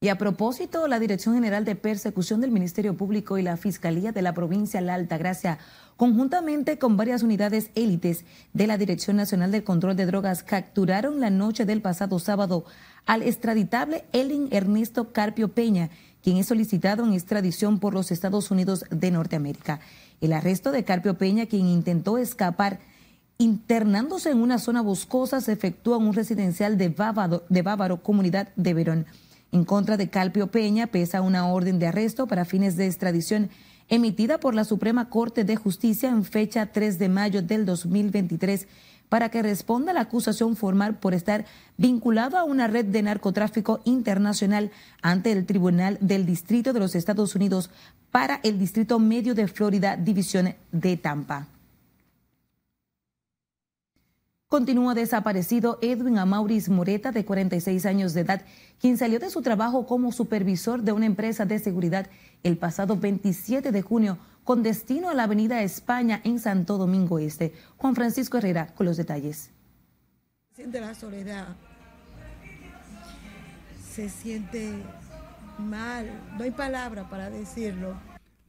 Y 0.00 0.10
a 0.10 0.16
propósito, 0.16 0.86
la 0.86 1.00
Dirección 1.00 1.34
General 1.34 1.64
de 1.64 1.74
Persecución 1.74 2.40
del 2.40 2.52
Ministerio 2.52 2.96
Público 2.96 3.36
y 3.36 3.42
la 3.42 3.56
Fiscalía 3.56 4.12
de 4.12 4.22
la 4.22 4.32
provincia 4.32 4.80
La 4.80 4.94
Altagracia, 4.94 5.58
conjuntamente 5.96 6.78
con 6.78 6.96
varias 6.96 7.24
unidades 7.24 7.72
élites 7.74 8.24
de 8.52 8.68
la 8.68 8.78
Dirección 8.78 9.16
Nacional 9.16 9.50
del 9.50 9.64
Control 9.64 9.96
de 9.96 10.06
Drogas, 10.06 10.44
capturaron 10.44 11.18
la 11.18 11.30
noche 11.30 11.64
del 11.64 11.82
pasado 11.82 12.20
sábado 12.20 12.64
al 13.06 13.24
extraditable 13.24 14.04
Elin 14.12 14.46
Ernesto 14.52 15.12
Carpio 15.12 15.48
Peña, 15.48 15.90
quien 16.22 16.36
es 16.36 16.46
solicitado 16.46 17.04
en 17.04 17.12
extradición 17.12 17.80
por 17.80 17.92
los 17.92 18.12
Estados 18.12 18.52
Unidos 18.52 18.84
de 18.90 19.10
Norteamérica. 19.10 19.80
El 20.20 20.32
arresto 20.32 20.70
de 20.70 20.84
Carpio 20.84 21.18
Peña, 21.18 21.46
quien 21.46 21.66
intentó 21.66 22.18
escapar 22.18 22.78
internándose 23.36 24.30
en 24.30 24.38
una 24.38 24.60
zona 24.60 24.80
boscosa, 24.80 25.40
se 25.40 25.50
efectúa 25.50 25.96
en 25.96 26.04
un 26.04 26.14
residencial 26.14 26.78
de 26.78 26.88
Bávaro, 26.88 27.42
de 27.48 27.62
Bávaro 27.62 28.00
comunidad 28.00 28.50
de 28.54 28.74
Verón. 28.74 29.06
En 29.50 29.64
contra 29.64 29.96
de 29.96 30.10
Calpio 30.10 30.48
Peña 30.48 30.86
pesa 30.86 31.22
una 31.22 31.46
orden 31.48 31.78
de 31.78 31.86
arresto 31.86 32.26
para 32.26 32.44
fines 32.44 32.76
de 32.76 32.86
extradición 32.86 33.50
emitida 33.88 34.38
por 34.38 34.54
la 34.54 34.64
Suprema 34.64 35.08
Corte 35.08 35.44
de 35.44 35.56
Justicia 35.56 36.10
en 36.10 36.24
fecha 36.24 36.66
3 36.66 36.98
de 36.98 37.08
mayo 37.08 37.42
del 37.42 37.64
2023 37.64 38.68
para 39.08 39.30
que 39.30 39.42
responda 39.42 39.92
a 39.92 39.94
la 39.94 40.02
acusación 40.02 40.54
formal 40.54 40.98
por 40.98 41.14
estar 41.14 41.46
vinculado 41.78 42.36
a 42.36 42.44
una 42.44 42.66
red 42.66 42.84
de 42.84 43.02
narcotráfico 43.02 43.80
internacional 43.84 44.70
ante 45.00 45.32
el 45.32 45.46
Tribunal 45.46 45.96
del 46.02 46.26
Distrito 46.26 46.74
de 46.74 46.80
los 46.80 46.94
Estados 46.94 47.34
Unidos 47.34 47.70
para 48.10 48.40
el 48.42 48.58
Distrito 48.58 48.98
Medio 48.98 49.34
de 49.34 49.48
Florida, 49.48 49.96
División 49.96 50.54
de 50.72 50.96
Tampa. 50.98 51.46
Continúa 54.48 54.94
desaparecido 54.94 55.78
Edwin 55.82 56.16
Amauris 56.16 56.70
Moreta, 56.70 57.12
de 57.12 57.26
46 57.26 57.84
años 57.84 58.14
de 58.14 58.22
edad, 58.22 58.46
quien 58.80 58.96
salió 58.96 59.18
de 59.18 59.28
su 59.28 59.42
trabajo 59.42 59.84
como 59.84 60.10
supervisor 60.10 60.80
de 60.80 60.92
una 60.92 61.04
empresa 61.04 61.44
de 61.44 61.58
seguridad 61.58 62.06
el 62.42 62.56
pasado 62.56 62.96
27 62.96 63.72
de 63.72 63.82
junio 63.82 64.16
con 64.44 64.62
destino 64.62 65.10
a 65.10 65.14
la 65.14 65.24
Avenida 65.24 65.62
España 65.62 66.22
en 66.24 66.40
Santo 66.40 66.78
Domingo 66.78 67.18
Este. 67.18 67.52
Juan 67.76 67.94
Francisco 67.94 68.38
Herrera 68.38 68.68
con 68.74 68.86
los 68.86 68.96
detalles. 68.96 69.50
Siente 70.54 70.80
la 70.80 70.94
soledad, 70.94 71.48
se 73.92 74.08
siente 74.08 74.72
mal, 75.58 76.06
no 76.38 76.44
hay 76.44 76.52
palabra 76.52 77.10
para 77.10 77.28
decirlo. 77.28 78.00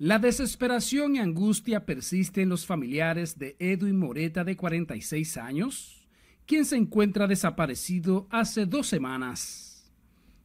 La 0.01 0.17
desesperación 0.17 1.17
y 1.17 1.19
angustia 1.19 1.85
persiste 1.85 2.41
en 2.41 2.47
los 2.47 2.65
familiares 2.65 3.37
de 3.37 3.57
Edwin 3.59 3.99
Moreta 3.99 4.45
de 4.45 4.55
46 4.55 5.35
años, 5.35 6.07
quien 6.45 6.63
se 6.63 6.77
encuentra 6.77 7.27
desaparecido 7.27 8.25
hace 8.29 8.65
dos 8.65 8.87
semanas. 8.87 9.91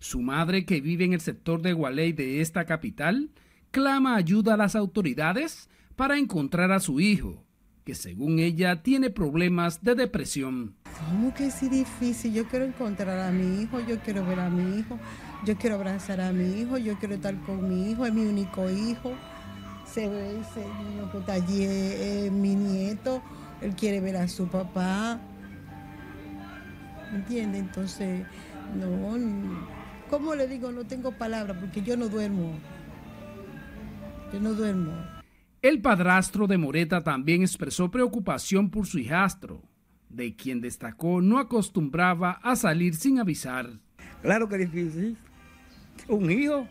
Su 0.00 0.22
madre, 0.22 0.64
que 0.66 0.80
vive 0.80 1.04
en 1.04 1.12
el 1.12 1.20
sector 1.20 1.62
de 1.62 1.72
Gualey 1.72 2.12
de 2.12 2.40
esta 2.40 2.64
capital, 2.64 3.30
clama 3.70 4.16
ayuda 4.16 4.54
a 4.54 4.56
las 4.56 4.74
autoridades 4.74 5.70
para 5.94 6.18
encontrar 6.18 6.72
a 6.72 6.80
su 6.80 6.98
hijo, 6.98 7.44
que 7.84 7.94
según 7.94 8.40
ella 8.40 8.82
tiene 8.82 9.08
problemas 9.08 9.84
de 9.84 9.94
depresión. 9.94 10.74
¿Cómo 10.98 11.32
que 11.32 11.46
es 11.46 11.70
difícil? 11.70 12.34
Yo 12.34 12.48
quiero 12.48 12.64
encontrar 12.64 13.20
a 13.20 13.30
mi 13.30 13.62
hijo, 13.62 13.78
yo 13.86 14.00
quiero 14.00 14.26
ver 14.26 14.40
a 14.40 14.50
mi 14.50 14.80
hijo, 14.80 14.98
yo 15.46 15.56
quiero 15.56 15.76
abrazar 15.76 16.20
a 16.20 16.32
mi 16.32 16.60
hijo, 16.60 16.76
yo 16.76 16.98
quiero 16.98 17.14
estar 17.14 17.40
con 17.42 17.68
mi 17.68 17.92
hijo, 17.92 18.04
es 18.04 18.12
mi 18.12 18.26
único 18.26 18.68
hijo 18.68 19.12
se 19.94 20.08
ve 20.08 20.40
ese 20.40 20.66
niño 20.82 21.08
que 21.12 21.18
está 21.18 21.34
allí, 21.34 21.62
es, 21.62 22.32
mi 22.32 22.56
nieto, 22.56 23.22
él 23.60 23.76
quiere 23.76 24.00
ver 24.00 24.16
a 24.16 24.26
su 24.26 24.48
papá. 24.48 25.20
¿Me 27.12 27.18
entiende? 27.18 27.58
Entonces, 27.58 28.26
no, 28.74 29.16
¿cómo 30.10 30.34
le 30.34 30.48
digo? 30.48 30.72
No 30.72 30.84
tengo 30.84 31.12
palabras 31.12 31.56
porque 31.60 31.80
yo 31.80 31.96
no 31.96 32.08
duermo. 32.08 32.58
Yo 34.32 34.40
no 34.40 34.54
duermo. 34.54 34.92
El 35.62 35.80
padrastro 35.80 36.48
de 36.48 36.58
Moreta 36.58 37.04
también 37.04 37.42
expresó 37.42 37.88
preocupación 37.88 38.70
por 38.70 38.86
su 38.86 38.98
hijastro, 38.98 39.62
de 40.08 40.34
quien 40.34 40.60
destacó 40.60 41.20
no 41.20 41.38
acostumbraba 41.38 42.32
a 42.42 42.56
salir 42.56 42.96
sin 42.96 43.20
avisar. 43.20 43.70
Claro 44.22 44.48
que 44.48 44.56
es 44.56 44.72
difícil. 44.72 45.16
Un 46.08 46.32
hijo 46.32 46.66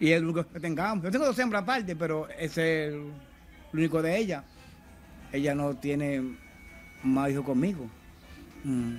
y 0.00 0.10
el 0.10 0.24
único 0.24 0.46
que 0.46 0.60
tengamos. 0.60 1.04
Yo 1.04 1.10
tengo 1.10 1.26
dos 1.26 1.38
hembras 1.38 1.62
aparte, 1.62 1.96
pero 1.96 2.28
es 2.28 2.56
el 2.58 3.04
único 3.72 4.02
de 4.02 4.16
ella. 4.16 4.44
Ella 5.32 5.54
no 5.54 5.74
tiene 5.76 6.22
más 7.02 7.30
hijos 7.30 7.44
conmigo. 7.44 7.88
Mm. 8.64 8.96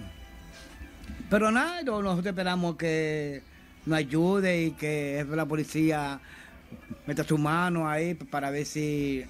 Pero 1.29 1.51
nada, 1.51 1.83
nosotros 1.83 2.25
esperamos 2.25 2.75
que 2.75 3.41
nos 3.85 3.97
ayude 3.97 4.65
y 4.65 4.71
que 4.71 5.25
la 5.29 5.45
policía 5.45 6.19
meta 7.05 7.23
su 7.23 7.37
mano 7.37 7.87
ahí 7.89 8.13
para 8.13 8.49
ver 8.49 8.65
si 8.65 9.23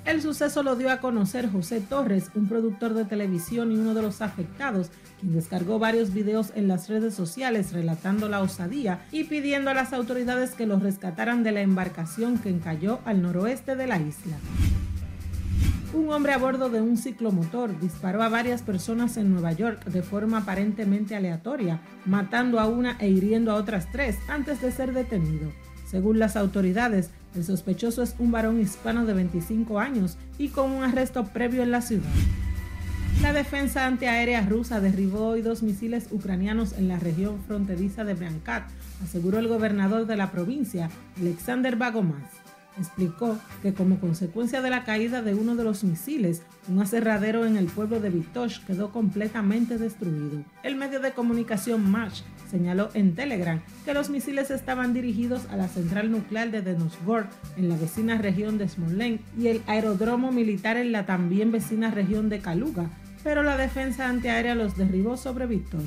El 0.06 0.22
suceso 0.22 0.62
lo 0.62 0.76
dio 0.76 0.90
a 0.90 0.98
conocer 0.98 1.50
José 1.50 1.80
Torres, 1.80 2.30
un 2.34 2.48
productor 2.48 2.94
de 2.94 3.04
televisión 3.04 3.70
y 3.70 3.76
uno 3.76 3.92
de 3.92 4.02
los 4.02 4.22
afectados, 4.22 4.90
quien 5.20 5.34
descargó 5.34 5.78
varios 5.78 6.14
videos 6.14 6.52
en 6.54 6.68
las 6.68 6.88
redes 6.88 7.14
sociales 7.14 7.72
relatando 7.72 8.28
la 8.28 8.40
osadía 8.40 9.04
y 9.12 9.24
pidiendo 9.24 9.70
a 9.70 9.74
las 9.74 9.92
autoridades 9.92 10.52
que 10.52 10.66
los 10.66 10.82
rescataran 10.82 11.42
de 11.42 11.52
la 11.52 11.60
embarcación 11.60 12.38
que 12.38 12.48
encalló 12.48 13.00
al 13.04 13.20
noroeste 13.20 13.76
de 13.76 13.86
la 13.86 13.98
isla. 13.98 14.36
Un 15.92 16.08
hombre 16.12 16.32
a 16.32 16.38
bordo 16.38 16.70
de 16.70 16.80
un 16.80 16.96
ciclomotor 16.96 17.78
disparó 17.80 18.22
a 18.22 18.28
varias 18.28 18.62
personas 18.62 19.16
en 19.16 19.32
Nueva 19.32 19.52
York 19.52 19.84
de 19.86 20.02
forma 20.02 20.38
aparentemente 20.38 21.16
aleatoria, 21.16 21.80
matando 22.06 22.60
a 22.60 22.66
una 22.66 22.96
e 23.00 23.08
hiriendo 23.08 23.50
a 23.50 23.56
otras 23.56 23.90
tres 23.90 24.16
antes 24.28 24.62
de 24.62 24.70
ser 24.70 24.94
detenido. 24.94 25.50
Según 25.90 26.20
las 26.20 26.36
autoridades, 26.36 27.10
el 27.34 27.44
sospechoso 27.44 28.02
es 28.02 28.14
un 28.18 28.30
varón 28.30 28.60
hispano 28.60 29.06
de 29.06 29.14
25 29.14 29.78
años 29.78 30.16
y 30.38 30.48
con 30.48 30.70
un 30.70 30.82
arresto 30.82 31.24
previo 31.24 31.62
en 31.62 31.70
la 31.70 31.80
ciudad. 31.82 32.10
La 33.22 33.32
defensa 33.32 33.86
antiaérea 33.86 34.40
rusa 34.42 34.80
derribó 34.80 35.28
hoy 35.28 35.42
dos 35.42 35.62
misiles 35.62 36.08
ucranianos 36.10 36.72
en 36.72 36.88
la 36.88 36.98
región 36.98 37.40
fronteriza 37.46 38.04
de 38.04 38.14
Brankat, 38.14 38.64
aseguró 39.04 39.38
el 39.38 39.48
gobernador 39.48 40.06
de 40.06 40.16
la 40.16 40.30
provincia, 40.30 40.90
Alexander 41.18 41.76
Bagomaz 41.76 42.49
explicó 42.78 43.38
que 43.62 43.74
como 43.74 44.00
consecuencia 44.00 44.62
de 44.62 44.70
la 44.70 44.84
caída 44.84 45.22
de 45.22 45.34
uno 45.34 45.56
de 45.56 45.64
los 45.64 45.84
misiles, 45.84 46.42
un 46.68 46.80
aserradero 46.80 47.46
en 47.46 47.56
el 47.56 47.66
pueblo 47.66 48.00
de 48.00 48.10
Vitosh 48.10 48.60
quedó 48.64 48.92
completamente 48.92 49.78
destruido. 49.78 50.44
El 50.62 50.76
medio 50.76 51.00
de 51.00 51.12
comunicación 51.12 51.90
Match 51.90 52.22
señaló 52.50 52.90
en 52.94 53.14
Telegram 53.14 53.60
que 53.84 53.94
los 53.94 54.10
misiles 54.10 54.50
estaban 54.50 54.92
dirigidos 54.92 55.46
a 55.50 55.56
la 55.56 55.68
central 55.68 56.10
nuclear 56.10 56.50
de 56.50 56.62
Denosvor 56.62 57.26
en 57.56 57.68
la 57.68 57.76
vecina 57.76 58.18
región 58.18 58.58
de 58.58 58.68
Smolensk 58.68 59.22
y 59.38 59.48
el 59.48 59.62
aeródromo 59.66 60.32
militar 60.32 60.76
en 60.76 60.92
la 60.92 61.06
también 61.06 61.52
vecina 61.52 61.90
región 61.90 62.28
de 62.28 62.40
Kaluga, 62.40 62.90
pero 63.22 63.42
la 63.42 63.56
defensa 63.56 64.08
antiaérea 64.08 64.54
los 64.54 64.76
derribó 64.76 65.16
sobre 65.16 65.46
Vitoch. 65.46 65.80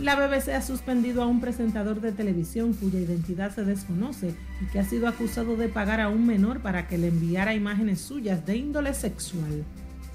La 0.00 0.14
BBC 0.14 0.50
ha 0.50 0.60
suspendido 0.60 1.22
a 1.22 1.26
un 1.26 1.40
presentador 1.40 2.02
de 2.02 2.12
televisión 2.12 2.74
cuya 2.74 3.00
identidad 3.00 3.54
se 3.54 3.64
desconoce 3.64 4.34
y 4.60 4.66
que 4.70 4.78
ha 4.78 4.84
sido 4.84 5.08
acusado 5.08 5.56
de 5.56 5.68
pagar 5.68 6.00
a 6.00 6.10
un 6.10 6.26
menor 6.26 6.60
para 6.60 6.86
que 6.86 6.98
le 6.98 7.08
enviara 7.08 7.54
imágenes 7.54 8.02
suyas 8.02 8.44
de 8.44 8.56
índole 8.56 8.92
sexual. 8.92 9.64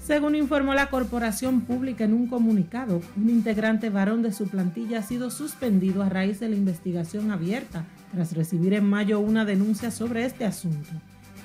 Según 0.00 0.36
informó 0.36 0.74
la 0.74 0.88
corporación 0.88 1.62
pública 1.62 2.04
en 2.04 2.14
un 2.14 2.28
comunicado, 2.28 3.00
un 3.16 3.28
integrante 3.28 3.90
varón 3.90 4.22
de 4.22 4.32
su 4.32 4.46
plantilla 4.46 5.00
ha 5.00 5.02
sido 5.02 5.30
suspendido 5.30 6.02
a 6.02 6.08
raíz 6.08 6.38
de 6.38 6.48
la 6.48 6.56
investigación 6.56 7.32
abierta 7.32 7.84
tras 8.12 8.34
recibir 8.36 8.74
en 8.74 8.88
mayo 8.88 9.18
una 9.18 9.44
denuncia 9.44 9.90
sobre 9.90 10.24
este 10.24 10.44
asunto. 10.44 10.90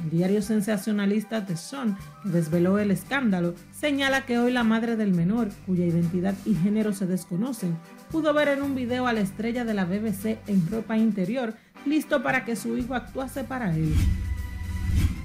El 0.03 0.11
diario 0.11 0.41
sensacionalista 0.41 1.45
The 1.45 1.57
Sun, 1.57 1.97
que 2.23 2.29
desveló 2.29 2.77
el 2.79 2.91
escándalo, 2.91 3.55
señala 3.71 4.25
que 4.25 4.37
hoy 4.37 4.51
la 4.51 4.63
madre 4.63 4.95
del 4.95 5.13
menor, 5.13 5.49
cuya 5.65 5.85
identidad 5.85 6.35
y 6.45 6.55
género 6.55 6.93
se 6.93 7.07
desconocen, 7.07 7.75
pudo 8.11 8.33
ver 8.33 8.49
en 8.49 8.61
un 8.61 8.75
video 8.75 9.07
a 9.07 9.13
la 9.13 9.21
estrella 9.21 9.65
de 9.65 9.73
la 9.73 9.85
BBC 9.85 10.37
en 10.47 10.69
ropa 10.69 10.97
interior, 10.97 11.55
listo 11.85 12.21
para 12.21 12.45
que 12.45 12.55
su 12.55 12.77
hijo 12.77 12.93
actuase 12.93 13.43
para 13.43 13.75
él. 13.75 13.93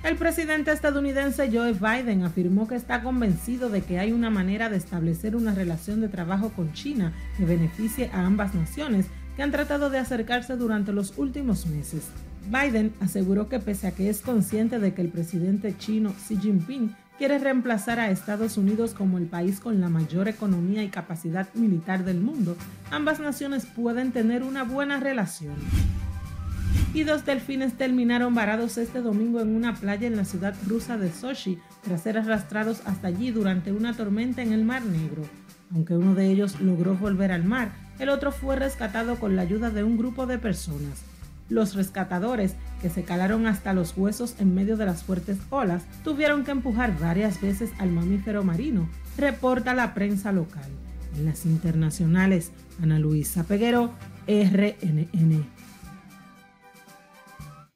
El 0.05 0.17
presidente 0.17 0.73
estadounidense 0.73 1.49
Joe 1.53 1.75
Biden 1.75 2.25
afirmó 2.25 2.67
que 2.67 2.75
está 2.75 3.03
convencido 3.03 3.69
de 3.69 3.83
que 3.83 4.01
hay 4.01 4.11
una 4.11 4.31
manera 4.31 4.69
de 4.69 4.77
establecer 4.77 5.37
una 5.37 5.55
relación 5.55 6.01
de 6.01 6.09
trabajo 6.09 6.51
con 6.51 6.73
China 6.73 7.13
que 7.37 7.45
beneficie 7.45 8.11
a 8.13 8.27
ambas 8.27 8.53
naciones 8.55 9.07
que 9.37 9.43
han 9.43 9.53
tratado 9.53 9.91
de 9.91 9.99
acercarse 9.99 10.57
durante 10.57 10.93
los 10.93 11.17
últimos 11.19 11.67
meses. 11.67 12.11
Biden 12.51 12.93
aseguró 13.01 13.49
que 13.49 13.59
pese 13.59 13.87
a 13.87 13.93
que 13.93 14.09
es 14.09 14.21
consciente 14.21 14.79
de 14.79 14.95
que 14.95 15.03
el 15.03 15.09
presidente 15.09 15.77
chino 15.79 16.13
Xi 16.13 16.37
Jinping 16.37 16.95
quiere 17.19 17.39
reemplazar 17.39 18.01
a 18.01 18.11
Estados 18.11 18.57
Unidos 18.57 18.95
como 18.95 19.19
el 19.19 19.27
país 19.27 19.61
con 19.61 19.81
la 19.81 19.89
mayor 19.89 20.29
economía 20.29 20.83
y 20.83 20.89
capacidad 20.89 21.47
militar 21.55 22.05
del 22.05 22.21
mundo, 22.21 22.57
ambas 22.91 23.21
naciones 23.21 23.67
pueden 23.67 24.13
tener 24.13 24.43
una 24.43 24.65
buena 24.65 24.99
relación. 24.99 25.55
Y 26.95 27.05
dos 27.05 27.25
delfines 27.25 27.75
terminaron 27.75 28.35
varados 28.35 28.77
este 28.77 29.01
domingo 29.01 29.41
en 29.41 29.55
una 29.55 29.75
playa 29.75 30.07
en 30.07 30.17
la 30.17 30.25
ciudad 30.25 30.55
rusa 30.67 30.99
de 30.99 31.11
Sochi 31.11 31.59
tras 31.83 32.03
ser 32.03 32.19
arrastrados 32.19 32.83
hasta 32.85 33.09
allí 33.09 33.31
durante 33.31 33.73
una 33.73 33.95
tormenta 33.97 34.43
en 34.43 34.53
el 34.53 34.65
Mar 34.65 34.85
Negro. 34.85 35.23
Aunque 35.73 35.97
uno 35.97 36.15
de 36.15 36.27
ellos 36.27 36.61
logró 36.61 36.95
volver 36.97 37.33
al 37.33 37.45
mar, 37.45 37.73
el 37.99 38.11
otro 38.11 38.31
fue 38.31 38.57
rescatado 38.57 39.17
con 39.17 39.37
la 39.37 39.43
ayuda 39.43 39.71
de 39.71 39.85
un 39.85 39.97
grupo 39.97 40.27
de 40.27 40.39
personas. 40.39 41.12
Los 41.53 41.75
rescatadores, 41.75 42.55
que 42.81 42.89
se 42.89 43.03
calaron 43.03 43.47
hasta 43.47 43.75
los 43.75 43.95
huesos 43.95 44.37
en 44.39 44.55
medio 44.55 44.79
de 44.79 44.87
las 44.87 45.03
fuertes 45.03 45.37
olas, 45.51 45.83
tuvieron 46.03 46.45
que 46.45 46.51
empujar 46.51 46.99
varias 46.99 47.43
veces 47.43 47.71
al 47.79 47.91
mamífero 47.91 48.43
marino, 48.43 48.89
reporta 49.19 49.75
la 49.75 49.93
prensa 49.93 50.33
local. 50.33 50.71
En 51.15 51.27
las 51.27 51.45
internacionales, 51.45 52.53
Ana 52.83 52.99
Luisa 52.99 53.45
Peguero, 53.45 53.91
RNN. 54.27 55.45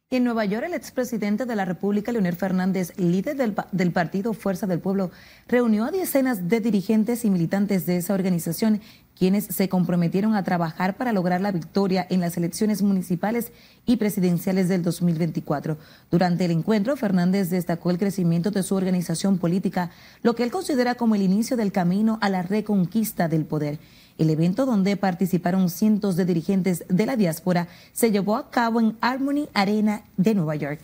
En 0.09 0.25
Nueva 0.25 0.47
York, 0.47 0.65
el 0.65 0.73
expresidente 0.73 1.45
de 1.45 1.57
la 1.57 1.67
República, 1.67 2.12
Leonel 2.12 2.37
Fernández, 2.37 2.99
líder 2.99 3.37
del, 3.37 3.55
del, 3.73 3.93
partido 3.93 4.33
Fuerza 4.33 4.67
del 4.67 4.81
Pueblo, 4.81 5.11
reunió 5.49 5.85
a 5.85 5.91
decenas 5.91 6.49
de 6.49 6.61
dirigentes 6.61 7.27
y 7.27 7.31
militantes 7.31 7.85
de 7.85 7.99
esa 7.99 8.15
organización 8.15 8.81
quienes 9.18 9.44
se 9.44 9.68
comprometieron 9.68 10.35
a 10.35 10.42
trabajar 10.42 10.96
para 10.96 11.12
lograr 11.12 11.40
la 11.40 11.52
victoria 11.52 12.07
en 12.11 12.20
las 12.20 12.37
elecciones 12.37 12.83
municipales 12.83 13.52
y 13.87 13.96
presidenciales 13.96 14.68
del 14.68 14.83
2024. 14.83 15.79
Durante 16.11 16.44
el 16.44 16.50
encuentro, 16.50 16.96
Fernández 16.96 17.50
destacó 17.50 17.90
el 17.90 17.98
crecimiento 17.98 18.50
de 18.50 18.62
su 18.62 18.74
organización 18.74 19.38
política, 19.38 19.90
lo 20.22 20.35
que 20.35 20.42
él 20.42 20.50
considera 20.50 20.94
como 20.94 21.14
el 21.14 21.22
inicio 21.22 21.57
del 21.57 21.72
camino 21.72 22.18
a 22.20 22.29
la 22.29 22.42
reconquista 22.42 23.29
del 23.29 23.44
poder. 23.44 23.79
El 24.18 24.31
evento 24.31 24.64
donde 24.64 24.96
participaron 24.96 25.68
cientos 25.68 26.16
de 26.16 26.24
dirigentes 26.24 26.85
de 26.88 27.07
la 27.07 27.16
diáspora 27.16 27.68
se 27.92 28.11
llevó 28.11 28.37
a 28.37 28.50
cabo 28.50 28.81
en 28.81 28.96
Harmony 29.00 29.48
Arena 29.52 30.05
de 30.16 30.35
Nueva 30.35 30.57
York. 30.57 30.81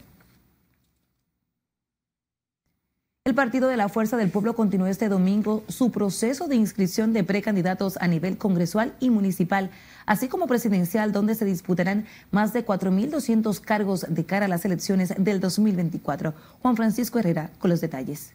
El 3.24 3.36
Partido 3.36 3.68
de 3.68 3.76
la 3.76 3.88
Fuerza 3.88 4.16
del 4.16 4.30
Pueblo 4.30 4.56
continuó 4.56 4.88
este 4.88 5.08
domingo 5.08 5.62
su 5.68 5.92
proceso 5.92 6.48
de 6.48 6.56
inscripción 6.56 7.12
de 7.12 7.22
precandidatos 7.22 7.96
a 7.98 8.08
nivel 8.08 8.36
congresual 8.36 8.96
y 8.98 9.10
municipal, 9.10 9.70
así 10.06 10.26
como 10.26 10.48
presidencial, 10.48 11.12
donde 11.12 11.36
se 11.36 11.44
disputarán 11.44 12.04
más 12.32 12.52
de 12.52 12.66
4.200 12.66 13.60
cargos 13.60 14.06
de 14.08 14.26
cara 14.26 14.46
a 14.46 14.48
las 14.48 14.64
elecciones 14.64 15.14
del 15.16 15.38
2024. 15.38 16.34
Juan 16.62 16.76
Francisco 16.76 17.20
Herrera 17.20 17.52
con 17.60 17.70
los 17.70 17.80
detalles. 17.80 18.34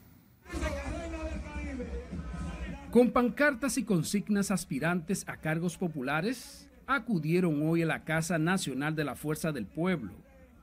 Con 2.89 3.12
pancartas 3.12 3.78
y 3.78 3.84
consignas 3.84 4.52
aspirantes 4.52 5.26
a 5.28 5.36
cargos 5.36 5.76
populares, 5.76 6.69
acudieron 6.86 7.62
hoy 7.67 7.82
a 7.82 7.88
la 7.88 8.06
Casa 8.06 8.38
Nacional 8.38 8.95
de 8.95 9.04
la 9.04 9.15
Fuerza 9.15 9.52
del 9.52 9.65
Pueblo 9.65 10.13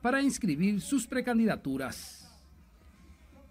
para 0.01 0.23
inscribir 0.23 0.81
sus 0.81 1.07
precandidaturas. 1.07 2.24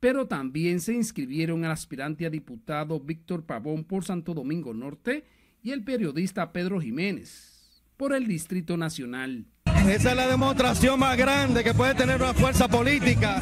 pero 0.00 0.26
también 0.26 0.80
se 0.80 0.94
inscribieron 0.94 1.64
el 1.64 1.70
aspirante 1.70 2.24
a 2.24 2.30
diputado 2.30 2.98
Víctor 2.98 3.44
Pavón 3.44 3.84
por 3.84 4.04
Santo 4.04 4.32
Domingo 4.32 4.72
Norte 4.72 5.24
y 5.62 5.72
el 5.72 5.84
periodista 5.84 6.52
Pedro 6.52 6.80
Jiménez 6.80 7.84
por 7.98 8.14
el 8.14 8.26
Distrito 8.26 8.78
Nacional. 8.78 9.44
Esa 9.86 10.10
es 10.10 10.16
la 10.16 10.26
demostración 10.26 10.98
más 10.98 11.16
grande 11.18 11.62
que 11.62 11.74
puede 11.74 11.94
tener 11.94 12.16
una 12.16 12.32
fuerza 12.32 12.66
política, 12.66 13.40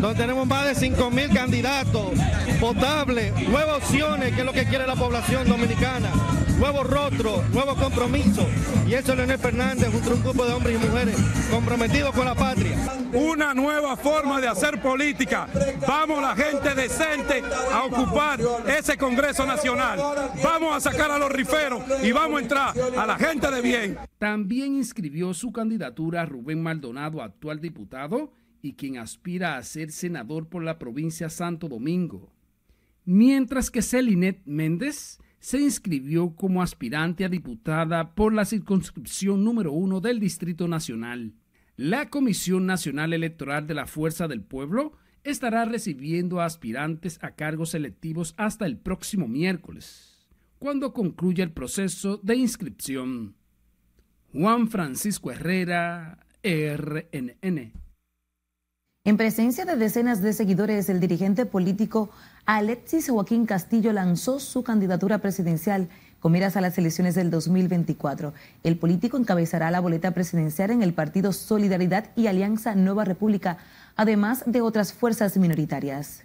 donde 0.00 0.14
tenemos 0.14 0.46
más 0.46 0.66
de 0.66 0.74
5 0.74 1.10
mil 1.10 1.30
candidatos 1.30 2.12
potables, 2.60 3.32
nuevas 3.48 3.78
opciones, 3.78 4.34
que 4.34 4.40
es 4.40 4.46
lo 4.46 4.52
que 4.52 4.66
quiere 4.66 4.86
la 4.86 4.96
población 4.96 5.48
dominicana 5.48 6.35
nuevo 6.58 6.82
rostro, 6.82 7.42
nuevo 7.52 7.74
compromiso. 7.76 8.46
Y 8.86 8.94
eso 8.94 9.12
es 9.12 9.18
Leonel 9.18 9.38
Fernández 9.38 9.88
junto 9.90 10.10
a 10.10 10.14
un 10.14 10.22
grupo 10.22 10.46
de 10.46 10.52
hombres 10.52 10.80
y 10.80 10.86
mujeres 10.86 11.16
comprometidos 11.50 12.14
con 12.14 12.24
la 12.24 12.34
patria. 12.34 12.76
Una 13.12 13.54
nueva 13.54 13.96
forma 13.96 14.40
de 14.40 14.48
hacer 14.48 14.80
política. 14.80 15.48
Vamos 15.86 16.20
la 16.22 16.34
gente 16.34 16.74
decente 16.74 17.42
a 17.72 17.84
ocupar 17.84 18.40
ese 18.66 18.96
Congreso 18.96 19.46
Nacional. 19.46 19.98
Vamos 20.42 20.76
a 20.76 20.80
sacar 20.80 21.10
a 21.10 21.18
los 21.18 21.30
riferos 21.30 21.82
y 22.02 22.12
vamos 22.12 22.38
a 22.38 22.42
entrar 22.42 22.74
a 22.96 23.06
la 23.06 23.16
gente 23.16 23.50
de 23.50 23.60
bien. 23.60 23.98
También 24.18 24.74
inscribió 24.74 25.34
su 25.34 25.52
candidatura 25.52 26.24
Rubén 26.24 26.62
Maldonado, 26.62 27.22
actual 27.22 27.60
diputado 27.60 28.32
y 28.62 28.74
quien 28.74 28.98
aspira 28.98 29.56
a 29.56 29.62
ser 29.62 29.92
senador 29.92 30.48
por 30.48 30.62
la 30.62 30.78
provincia 30.78 31.28
Santo 31.28 31.68
Domingo. 31.68 32.32
Mientras 33.04 33.70
que 33.70 33.82
Celinet 33.82 34.42
Méndez 34.46 35.20
se 35.46 35.60
inscribió 35.60 36.34
como 36.34 36.60
aspirante 36.60 37.24
a 37.24 37.28
diputada 37.28 38.16
por 38.16 38.32
la 38.32 38.44
circunscripción 38.44 39.44
número 39.44 39.70
uno 39.70 40.00
del 40.00 40.18
Distrito 40.18 40.66
Nacional. 40.66 41.34
La 41.76 42.10
Comisión 42.10 42.66
Nacional 42.66 43.12
Electoral 43.12 43.68
de 43.68 43.74
la 43.74 43.86
Fuerza 43.86 44.26
del 44.26 44.42
Pueblo 44.42 44.94
estará 45.22 45.64
recibiendo 45.64 46.40
a 46.40 46.46
aspirantes 46.46 47.20
a 47.22 47.36
cargos 47.36 47.70
selectivos 47.70 48.34
hasta 48.36 48.66
el 48.66 48.76
próximo 48.76 49.28
miércoles, 49.28 50.26
cuando 50.58 50.92
concluya 50.92 51.44
el 51.44 51.52
proceso 51.52 52.16
de 52.24 52.34
inscripción. 52.34 53.36
Juan 54.32 54.66
Francisco 54.66 55.30
Herrera, 55.30 56.26
RNN. 56.42 57.72
En 59.04 59.16
presencia 59.16 59.64
de 59.64 59.76
decenas 59.76 60.20
de 60.20 60.32
seguidores, 60.32 60.88
el 60.88 60.98
dirigente 60.98 61.46
político 61.46 62.10
Alexis 62.46 63.10
Joaquín 63.10 63.44
Castillo 63.44 63.92
lanzó 63.92 64.38
su 64.38 64.62
candidatura 64.62 65.18
presidencial 65.18 65.88
con 66.20 66.30
miras 66.30 66.56
a 66.56 66.60
las 66.60 66.78
elecciones 66.78 67.16
del 67.16 67.28
2024. 67.28 68.34
El 68.62 68.78
político 68.78 69.16
encabezará 69.16 69.68
la 69.72 69.80
boleta 69.80 70.12
presidencial 70.12 70.70
en 70.70 70.84
el 70.84 70.94
partido 70.94 71.32
Solidaridad 71.32 72.06
y 72.14 72.28
Alianza 72.28 72.76
Nueva 72.76 73.04
República, 73.04 73.58
además 73.96 74.44
de 74.46 74.60
otras 74.60 74.92
fuerzas 74.92 75.36
minoritarias. 75.36 76.22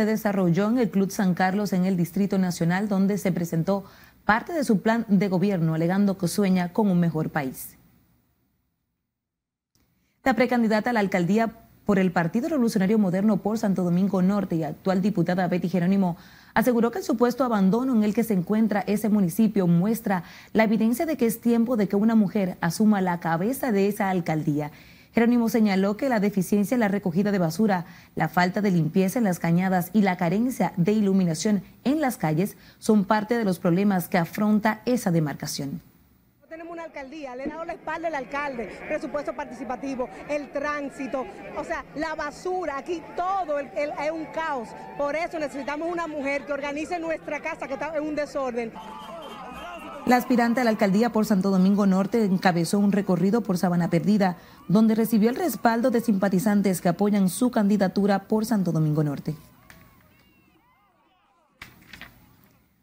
Se 0.00 0.06
desarrolló 0.06 0.68
en 0.68 0.78
el 0.78 0.88
Club 0.88 1.10
San 1.10 1.34
Carlos 1.34 1.74
en 1.74 1.84
el 1.84 1.94
Distrito 1.94 2.38
Nacional, 2.38 2.88
donde 2.88 3.18
se 3.18 3.32
presentó 3.32 3.84
parte 4.24 4.54
de 4.54 4.64
su 4.64 4.80
plan 4.80 5.04
de 5.08 5.28
gobierno, 5.28 5.74
alegando 5.74 6.16
que 6.16 6.26
sueña 6.26 6.72
con 6.72 6.88
un 6.88 6.98
mejor 6.98 7.28
país. 7.28 7.76
La 10.24 10.32
precandidata 10.32 10.88
a 10.88 10.92
la 10.94 11.00
alcaldía 11.00 11.52
por 11.84 11.98
el 11.98 12.12
Partido 12.12 12.48
Revolucionario 12.48 12.98
Moderno 12.98 13.42
por 13.42 13.58
Santo 13.58 13.82
Domingo 13.82 14.22
Norte 14.22 14.56
y 14.56 14.64
actual 14.64 15.02
diputada 15.02 15.48
Betty 15.48 15.68
Jerónimo 15.68 16.16
aseguró 16.54 16.90
que 16.90 17.00
el 17.00 17.04
supuesto 17.04 17.44
abandono 17.44 17.94
en 17.94 18.02
el 18.02 18.14
que 18.14 18.24
se 18.24 18.32
encuentra 18.32 18.84
ese 18.86 19.10
municipio 19.10 19.66
muestra 19.66 20.22
la 20.54 20.64
evidencia 20.64 21.04
de 21.04 21.18
que 21.18 21.26
es 21.26 21.42
tiempo 21.42 21.76
de 21.76 21.88
que 21.88 21.96
una 21.96 22.14
mujer 22.14 22.56
asuma 22.62 23.02
la 23.02 23.20
cabeza 23.20 23.70
de 23.70 23.88
esa 23.88 24.08
alcaldía 24.08 24.70
Jerónimo 25.12 25.48
señaló 25.48 25.96
que 25.96 26.08
la 26.08 26.20
deficiencia 26.20 26.74
en 26.74 26.80
la 26.80 26.88
recogida 26.88 27.32
de 27.32 27.38
basura, 27.38 27.84
la 28.14 28.28
falta 28.28 28.60
de 28.60 28.70
limpieza 28.70 29.18
en 29.18 29.24
las 29.24 29.40
cañadas 29.40 29.90
y 29.92 30.02
la 30.02 30.16
carencia 30.16 30.72
de 30.76 30.92
iluminación 30.92 31.62
en 31.82 32.00
las 32.00 32.16
calles 32.16 32.56
son 32.78 33.04
parte 33.04 33.36
de 33.36 33.44
los 33.44 33.58
problemas 33.58 34.08
que 34.08 34.18
afronta 34.18 34.82
esa 34.84 35.10
demarcación. 35.10 35.82
Tenemos 36.48 36.72
una 36.72 36.84
alcaldía, 36.84 37.34
le 37.36 37.44
han 37.44 37.50
dado 37.50 37.64
la 37.64 37.72
espalda 37.72 38.08
al 38.08 38.14
alcalde, 38.14 38.70
presupuesto 38.88 39.32
participativo, 39.34 40.08
el 40.28 40.50
tránsito, 40.50 41.24
o 41.56 41.64
sea, 41.64 41.84
la 41.94 42.14
basura, 42.14 42.78
aquí 42.78 43.02
todo 43.16 43.58
es 43.58 43.70
un 44.12 44.26
caos. 44.26 44.68
Por 44.98 45.14
eso 45.16 45.38
necesitamos 45.38 45.88
una 45.90 46.06
mujer 46.06 46.44
que 46.44 46.52
organice 46.52 46.98
nuestra 46.98 47.40
casa 47.40 47.66
que 47.66 47.74
está 47.74 47.96
en 47.96 48.02
un 48.02 48.16
desorden. 48.16 48.72
La 50.06 50.16
aspirante 50.16 50.60
a 50.60 50.64
la 50.64 50.70
alcaldía 50.70 51.12
por 51.12 51.26
Santo 51.26 51.50
Domingo 51.50 51.86
Norte 51.86 52.24
encabezó 52.24 52.78
un 52.78 52.90
recorrido 52.90 53.42
por 53.42 53.58
Sabana 53.58 53.90
Perdida, 53.90 54.38
donde 54.66 54.94
recibió 54.94 55.30
el 55.30 55.36
respaldo 55.36 55.90
de 55.90 56.00
simpatizantes 56.00 56.80
que 56.80 56.88
apoyan 56.88 57.28
su 57.28 57.50
candidatura 57.50 58.20
por 58.20 58.46
Santo 58.46 58.72
Domingo 58.72 59.04
Norte. 59.04 59.36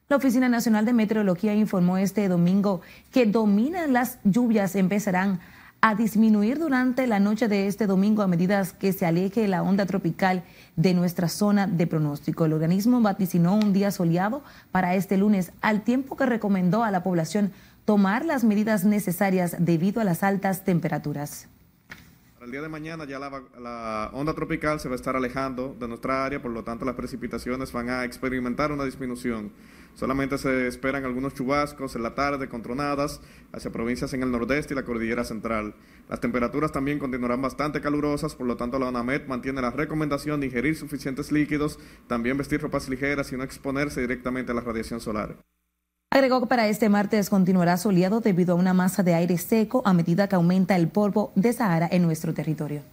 La 0.09 0.15
Oficina 0.15 0.47
Nacional 0.47 0.85
de 0.85 0.93
Meteorología 0.93 1.53
informó 1.53 1.97
este 1.97 2.29
domingo 2.29 2.79
que 3.11 3.25
dominan 3.25 3.91
las 3.91 4.19
lluvias 4.23 4.75
empezarán 4.75 5.41
a 5.81 5.95
disminuir 5.95 6.57
durante 6.59 7.05
la 7.07 7.19
noche 7.19 7.47
de 7.47 7.67
este 7.67 7.87
domingo 7.87 8.21
a 8.21 8.27
medida 8.27 8.65
que 8.79 8.93
se 8.93 9.05
aleje 9.05 9.47
la 9.47 9.61
onda 9.61 9.85
tropical 9.85 10.43
de 10.75 10.93
nuestra 10.93 11.29
zona 11.29 11.67
de 11.67 11.87
pronóstico. 11.87 12.45
El 12.45 12.53
organismo 12.53 13.01
vaticinó 13.01 13.55
un 13.55 13.73
día 13.73 13.91
soleado 13.91 14.43
para 14.71 14.95
este 14.95 15.17
lunes, 15.17 15.51
al 15.61 15.83
tiempo 15.83 16.17
que 16.17 16.25
recomendó 16.25 16.83
a 16.83 16.91
la 16.91 17.03
población 17.03 17.51
tomar 17.85 18.25
las 18.25 18.43
medidas 18.43 18.83
necesarias 18.83 19.55
debido 19.59 20.01
a 20.01 20.03
las 20.03 20.23
altas 20.23 20.65
temperaturas. 20.65 21.47
Para 22.33 22.45
el 22.45 22.51
día 22.51 22.61
de 22.61 22.69
mañana 22.69 23.05
ya 23.05 23.19
la, 23.19 23.41
la, 23.59 24.09
onda 24.13 24.33
tropical 24.33 24.79
se 24.79 24.89
va 24.89 24.93
a 24.93 24.97
estar 24.97 25.15
alejando 25.15 25.75
de 25.79 25.87
nuestra 25.87 26.25
área, 26.25 26.41
por 26.41 26.51
lo 26.51 26.63
tanto 26.63 26.85
las 26.85 26.95
precipitaciones 26.95 27.71
van 27.71 27.89
a 27.89 28.03
experimentar 28.03 28.71
una 28.71 28.83
disminución. 28.83 29.51
Solamente 29.97 30.37
se 30.37 30.67
esperan 30.67 31.05
algunos 31.05 31.33
chubascos 31.33 31.95
en 31.95 32.03
la 32.03 32.13
tarde 32.13 32.47
con 32.47 32.61
tronadas 32.61 33.19
hacia 33.51 33.71
provincias 33.71 34.13
en 34.13 34.21
el 34.21 34.31
nordeste 34.31 34.75
y 34.75 34.77
la 34.77 34.83
cordillera 34.83 35.23
central. 35.23 35.73
Las 36.07 36.19
temperaturas 36.19 36.71
también 36.71 36.99
continuarán 36.99 37.41
bastante 37.41 37.81
calurosas, 37.81 38.35
por 38.35 38.45
lo 38.45 38.55
tanto 38.55 38.77
la 38.77 38.89
ONAMED 38.89 39.25
mantiene 39.25 39.59
la 39.59 39.71
recomendación 39.71 40.39
de 40.39 40.45
ingerir 40.45 40.75
suficientes 40.75 41.31
líquidos, 41.31 41.79
también 42.05 42.37
vestir 42.37 42.61
ropas 42.61 42.87
ligeras 42.89 43.31
y 43.31 43.37
no 43.37 43.43
exponerse 43.43 43.99
directamente 43.99 44.51
a 44.51 44.55
la 44.55 44.61
radiación 44.61 44.99
solar. 44.99 45.35
Agregó 46.11 46.41
que 46.41 46.47
para 46.47 46.67
este 46.67 46.89
martes 46.89 47.31
continuará 47.31 47.75
soleado 47.77 48.19
debido 48.19 48.53
a 48.53 48.55
una 48.55 48.75
masa 48.75 49.01
de 49.01 49.15
aire 49.15 49.39
seco 49.39 49.81
a 49.83 49.93
medida 49.93 50.29
que 50.29 50.35
aumenta 50.35 50.75
el 50.75 50.89
polvo 50.89 51.31
de 51.33 51.53
Sahara 51.53 51.89
en 51.91 52.03
nuestro 52.03 52.35
territorio. 52.35 52.83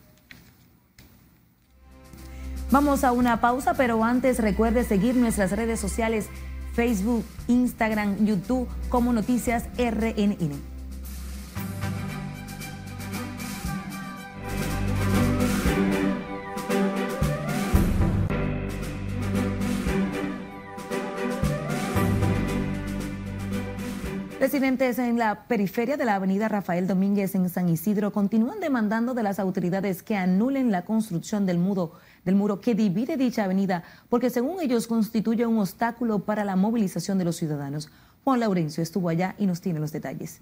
Vamos 2.71 3.05
a 3.05 3.13
una 3.13 3.43
pausa, 3.43 3.75
pero 3.75 4.03
antes 4.03 4.39
recuerde 4.39 4.85
seguir 4.85 5.17
nuestras 5.17 5.53
redes 5.53 5.79
sociales 5.79 6.31
Facebook, 6.75 7.25
Instagram, 7.47 8.27
YouTube 8.27 8.69
como 8.89 9.13
Noticias 9.13 9.67
RNN. 9.79 10.75
Residentes 24.41 24.99
en 24.99 25.19
la 25.19 25.47
periferia 25.49 25.97
de 25.97 26.05
la 26.05 26.17
avenida 26.17 26.49
Rafael 26.49 26.87
Domínguez 26.87 27.35
en 27.35 27.49
San 27.49 27.69
Isidro 27.69 28.13
continúan 28.13 28.61
demandando 28.61 29.15
de 29.15 29.23
las 29.23 29.39
autoridades 29.39 30.03
que 30.03 30.17
anulen 30.17 30.71
la 30.71 30.85
construcción 30.85 31.47
del 31.47 31.59
muro 31.59 31.93
del 32.25 32.35
muro 32.35 32.61
que 32.61 32.75
divide 32.75 33.17
dicha 33.17 33.45
avenida, 33.45 33.85
porque 34.09 34.31
según 34.31 34.61
ellos 34.61 34.87
constituye 34.87 35.47
un 35.47 35.59
obstáculo 35.59 36.21
para 36.21 36.45
la 36.45 36.57
movilización 36.57 37.19
de 37.19 37.25
los 37.25 37.37
ciudadanos. 37.37 37.91
Juan 38.25 38.41
Laurencio 38.41 38.83
estuvo 38.83 39.09
allá 39.09 39.35
y 39.39 39.47
nos 39.47 39.61
tiene 39.61 39.81
los 39.81 39.93
detalles. 39.93 40.41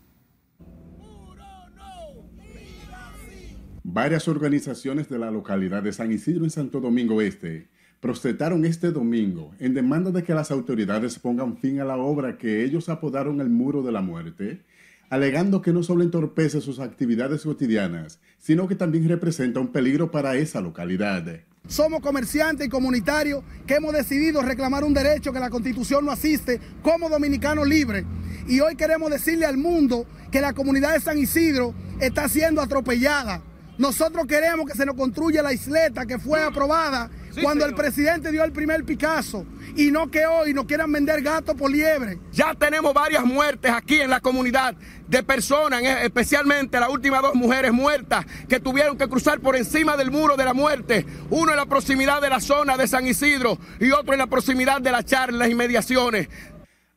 Varias 3.84 4.28
organizaciones 4.28 5.08
de 5.08 5.18
la 5.18 5.32
localidad 5.32 5.82
de 5.82 5.92
San 5.92 6.12
Isidro 6.12 6.44
en 6.44 6.50
Santo 6.50 6.80
Domingo 6.80 7.20
Este 7.20 7.68
protestaron 8.02 8.64
este 8.64 8.90
domingo 8.90 9.52
en 9.58 9.74
demanda 9.74 10.10
de 10.10 10.24
que 10.24 10.34
las 10.34 10.50
autoridades 10.50 11.18
pongan 11.18 11.56
fin 11.56 11.80
a 11.80 11.84
la 11.84 11.96
obra 11.96 12.36
que 12.36 12.64
ellos 12.64 12.88
apodaron 12.88 13.40
el 13.40 13.48
Muro 13.48 13.82
de 13.82 13.92
la 13.92 14.00
Muerte, 14.00 14.62
alegando 15.08 15.62
que 15.62 15.72
no 15.72 15.82
solo 15.82 16.02
entorpece 16.02 16.60
sus 16.60 16.80
actividades 16.80 17.42
cotidianas, 17.42 18.20
sino 18.38 18.66
que 18.66 18.74
también 18.74 19.08
representa 19.08 19.60
un 19.60 19.68
peligro 19.68 20.10
para 20.10 20.36
esa 20.36 20.60
localidad. 20.60 21.42
Somos 21.68 22.00
comerciantes 22.00 22.66
y 22.66 22.70
comunitarios 22.70 23.44
que 23.66 23.76
hemos 23.76 23.92
decidido 23.92 24.42
reclamar 24.42 24.84
un 24.84 24.92
derecho 24.92 25.32
que 25.32 25.38
la 25.38 25.48
constitución 25.48 26.04
nos 26.04 26.18
asiste 26.18 26.60
como 26.82 27.08
dominicanos 27.08 27.66
libres. 27.66 28.04
Y 28.48 28.60
hoy 28.60 28.74
queremos 28.74 29.10
decirle 29.10 29.46
al 29.46 29.56
mundo 29.56 30.04
que 30.30 30.40
la 30.40 30.52
comunidad 30.52 30.92
de 30.92 31.00
San 31.00 31.18
Isidro 31.18 31.72
está 32.00 32.28
siendo 32.28 32.60
atropellada. 32.60 33.42
Nosotros 33.82 34.26
queremos 34.28 34.64
que 34.64 34.76
se 34.76 34.86
nos 34.86 34.94
construya 34.94 35.42
la 35.42 35.52
isleta 35.52 36.06
que 36.06 36.16
fue 36.16 36.40
aprobada 36.40 37.10
cuando 37.42 37.66
el 37.66 37.74
presidente 37.74 38.30
dio 38.30 38.44
el 38.44 38.52
primer 38.52 38.84
Picasso 38.84 39.44
y 39.76 39.90
no 39.90 40.08
que 40.08 40.24
hoy 40.24 40.54
nos 40.54 40.66
quieran 40.66 40.92
vender 40.92 41.20
gato 41.20 41.56
por 41.56 41.68
liebre. 41.68 42.20
Ya 42.30 42.54
tenemos 42.54 42.94
varias 42.94 43.24
muertes 43.24 43.72
aquí 43.72 43.98
en 43.98 44.10
la 44.10 44.20
comunidad 44.20 44.76
de 45.08 45.24
personas, 45.24 45.82
especialmente 45.82 46.78
las 46.78 46.90
últimas 46.90 47.22
dos 47.22 47.34
mujeres 47.34 47.72
muertas 47.72 48.24
que 48.48 48.60
tuvieron 48.60 48.96
que 48.96 49.08
cruzar 49.08 49.40
por 49.40 49.56
encima 49.56 49.96
del 49.96 50.12
muro 50.12 50.36
de 50.36 50.44
la 50.44 50.54
muerte, 50.54 51.04
uno 51.30 51.50
en 51.50 51.56
la 51.56 51.66
proximidad 51.66 52.22
de 52.22 52.30
la 52.30 52.38
zona 52.38 52.76
de 52.76 52.86
San 52.86 53.04
Isidro 53.04 53.58
y 53.80 53.90
otro 53.90 54.12
en 54.12 54.20
la 54.20 54.28
proximidad 54.28 54.80
de 54.80 54.92
la 54.92 55.02
charla 55.02 55.38
las 55.38 55.50
inmediaciones. 55.50 56.28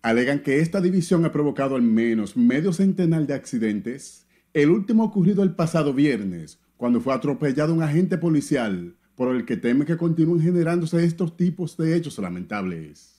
Alegan 0.03 0.43
que 0.43 0.59
esta 0.59 0.81
división 0.81 1.25
ha 1.25 1.31
provocado 1.31 1.77
al 1.77 1.81
menos 1.81 2.37
medio 2.37 2.71
centenar 2.73 3.25
de 3.25 3.33
accidentes, 3.33 4.27
el 4.53 4.69
último 4.69 5.03
ocurrido 5.03 5.41
el 5.41 5.55
pasado 5.55 5.91
viernes, 5.91 6.59
cuando 6.77 7.01
fue 7.01 7.13
atropellado 7.13 7.73
un 7.73 7.83
agente 7.83 8.17
policial 8.17 8.95
por 9.15 9.33
el 9.33 9.45
que 9.45 9.57
teme 9.57 9.85
que 9.85 9.97
continúen 9.97 10.41
generándose 10.41 11.03
estos 11.03 11.37
tipos 11.37 11.77
de 11.77 11.95
hechos 11.95 12.17
lamentables. 12.19 13.15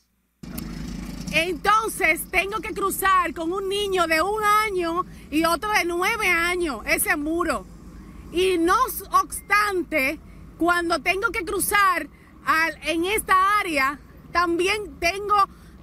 Entonces 1.33 2.23
tengo 2.31 2.61
que 2.61 2.73
cruzar 2.73 3.35
con 3.35 3.53
un 3.53 3.69
niño 3.69 4.07
de 4.07 4.23
un 4.23 4.43
año 4.67 5.05
y 5.31 5.45
otro 5.45 5.71
de 5.71 5.85
nueve 5.85 6.29
años 6.29 6.81
ese 6.87 7.17
muro. 7.17 7.67
Y 8.33 8.59
no 8.59 8.77
obstante, 9.23 10.19
cuando 10.59 10.99
tengo 11.01 11.31
que 11.31 11.45
cruzar 11.45 12.09
en 12.83 13.05
esta 13.05 13.59
área, 13.61 13.99
también 14.33 14.99
tengo 14.99 15.35